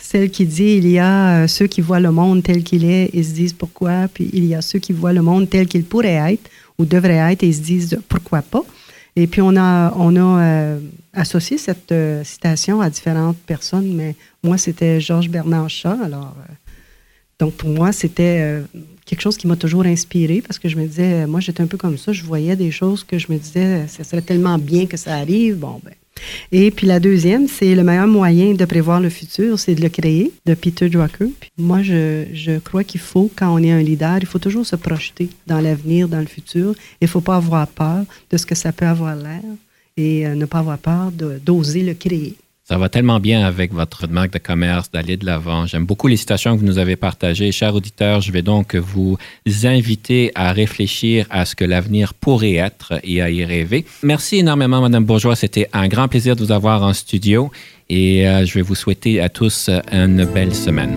celle 0.01 0.31
qui 0.31 0.47
dit 0.47 0.77
Il 0.77 0.89
y 0.89 0.99
a 0.99 1.47
ceux 1.49 1.67
qui 1.67 1.81
voient 1.81 2.01
le 2.01 2.11
monde 2.11 2.43
tel 2.43 2.63
qu'il 2.63 2.85
est 2.85 3.11
et 3.13 3.23
se 3.23 3.33
disent 3.33 3.53
pourquoi, 3.53 4.09
puis 4.13 4.31
il 4.33 4.45
y 4.47 4.55
a 4.55 4.63
ceux 4.63 4.79
qui 4.79 4.93
voient 4.93 5.13
le 5.13 5.23
monde 5.23 5.51
tel 5.51 5.67
qu'il 5.67 5.85
pourrait 5.85 6.33
être 6.33 6.49
ou 6.79 6.85
devrait 6.85 7.33
être 7.33 7.43
et 7.43 7.53
se 7.53 7.61
disent 7.61 7.99
pourquoi 8.09 8.43
pas. 8.43 8.65
Et 9.17 9.27
puis, 9.27 9.41
on 9.41 9.57
a, 9.57 9.93
on 9.97 10.17
a 10.17 10.43
euh, 10.43 10.81
associé 11.13 11.57
cette 11.57 11.93
euh, 11.93 12.25
citation 12.25 12.81
à 12.81 12.91
différentes 12.91 13.39
personnes, 13.39 13.95
mais 13.95 14.17
moi, 14.43 14.59
c'était 14.59 15.01
Georges 15.01 15.29
Bernard 15.29 15.71
Shaw. 15.71 15.97
Alors, 16.03 16.35
euh, 16.39 16.53
donc, 17.39 17.55
pour 17.55 17.69
moi, 17.69 17.93
c'était 17.93 18.63
quelque 19.05 19.21
chose 19.21 19.37
qui 19.37 19.47
m'a 19.47 19.57
toujours 19.57 19.85
inspiré 19.85 20.40
parce 20.40 20.59
que 20.59 20.69
je 20.69 20.77
me 20.77 20.87
disais, 20.87 21.27
moi, 21.27 21.40
j'étais 21.40 21.62
un 21.62 21.67
peu 21.67 21.77
comme 21.77 21.99
ça. 21.99 22.12
Je 22.12 22.25
voyais 22.25 22.57
des 22.57 22.71
choses 22.71 23.05
que 23.05 23.19
je 23.19 23.31
me 23.31 23.38
disais, 23.38 23.87
ça 23.88 24.05
serait 24.05 24.23
tellement 24.23 24.59
bien 24.59 24.87
que 24.87 24.97
ça 24.97 25.17
arrive. 25.17 25.59
Bon, 25.59 25.81
ben, 25.85 25.93
et 26.53 26.71
puis 26.71 26.87
la 26.87 27.01
deuxième, 27.01 27.49
c'est 27.49 27.75
le 27.75 27.83
meilleur 27.83 28.07
moyen 28.07 28.55
de 28.55 28.64
prévoir 28.64 29.01
le 29.01 29.09
futur, 29.09 29.59
c'est 29.59 29.75
de 29.75 29.83
le 29.83 29.88
créer, 29.88 30.33
de 30.47 30.55
Peter 30.55 30.88
Drucker. 30.88 31.31
Puis 31.40 31.51
moi, 31.59 31.83
je, 31.83 32.25
je 32.33 32.59
crois 32.59 32.85
qu'il 32.85 33.01
faut, 33.01 33.31
quand 33.35 33.53
on 33.53 33.59
est 33.59 33.73
un 33.73 33.83
leader, 33.83 34.19
il 34.21 34.27
faut 34.27 34.38
toujours 34.38 34.67
se 34.67 34.77
projeter 34.77 35.29
dans 35.47 35.61
l'avenir, 35.61 36.09
dans 36.09 36.21
le 36.21 36.27
futur. 36.27 36.75
Il 37.01 37.05
ne 37.05 37.09
faut 37.09 37.21
pas 37.21 37.37
avoir 37.37 37.67
peur 37.67 38.05
de 38.31 38.37
ce 38.37 38.47
que 38.47 38.55
ça 38.55 38.73
peut 38.73 38.87
avoir 38.87 39.17
l'air 39.17 39.43
et 39.97 40.27
euh, 40.27 40.35
ne 40.35 40.45
pas 40.45 40.59
avoir 40.59 40.79
peur 40.79 41.12
d'oser 41.12 41.83
le 41.83 41.95
créer. 41.95 42.35
Ça 42.66 42.79
va 42.79 42.88
tellement 42.88 43.20
bien 43.20 43.44
avec 43.44 43.74
votre 43.74 44.09
marque 44.09 44.33
de 44.33 44.38
commerce, 44.38 44.90
d'aller 44.90 45.18
de 45.18 45.27
l'avant. 45.27 45.66
J'aime 45.66 45.85
beaucoup 45.85 46.07
les 46.07 46.16
citations 46.16 46.55
que 46.55 46.61
vous 46.61 46.66
nous 46.66 46.79
avez 46.79 46.96
partagées. 46.96 47.53
Chers 47.53 47.74
auditeurs, 47.74 48.22
je 48.22 48.33
vais 48.33 48.40
donc 48.40 48.74
vous 48.74 49.18
inviter 49.64 50.33
à 50.35 50.50
réfléchir 50.53 51.27
à 51.29 51.44
ce 51.44 51.55
que 51.55 51.66
l'avenir 51.66 52.14
pourrait 52.14 52.55
être 52.55 52.94
et 53.05 53.20
à 53.20 53.29
y 53.31 53.44
rêver. 53.44 53.85
Merci 54.03 54.38
énormément, 54.38 54.81
Madame 54.81 55.05
Bourgeois. 55.05 55.37
C'était 55.37 55.68
un 55.74 55.88
grand 55.88 56.09
plaisir 56.09 56.37
de 56.37 56.42
vous 56.42 56.53
avoir 56.53 56.83
en 56.83 56.94
studio 56.94 57.50
et 57.90 58.27
euh, 58.27 58.46
je 58.46 58.55
vais 58.55 58.62
vous 58.62 58.74
souhaiter 58.74 59.20
à 59.20 59.29
tous 59.29 59.68
une 59.92 60.24
belle 60.24 60.55
semaine. 60.55 60.96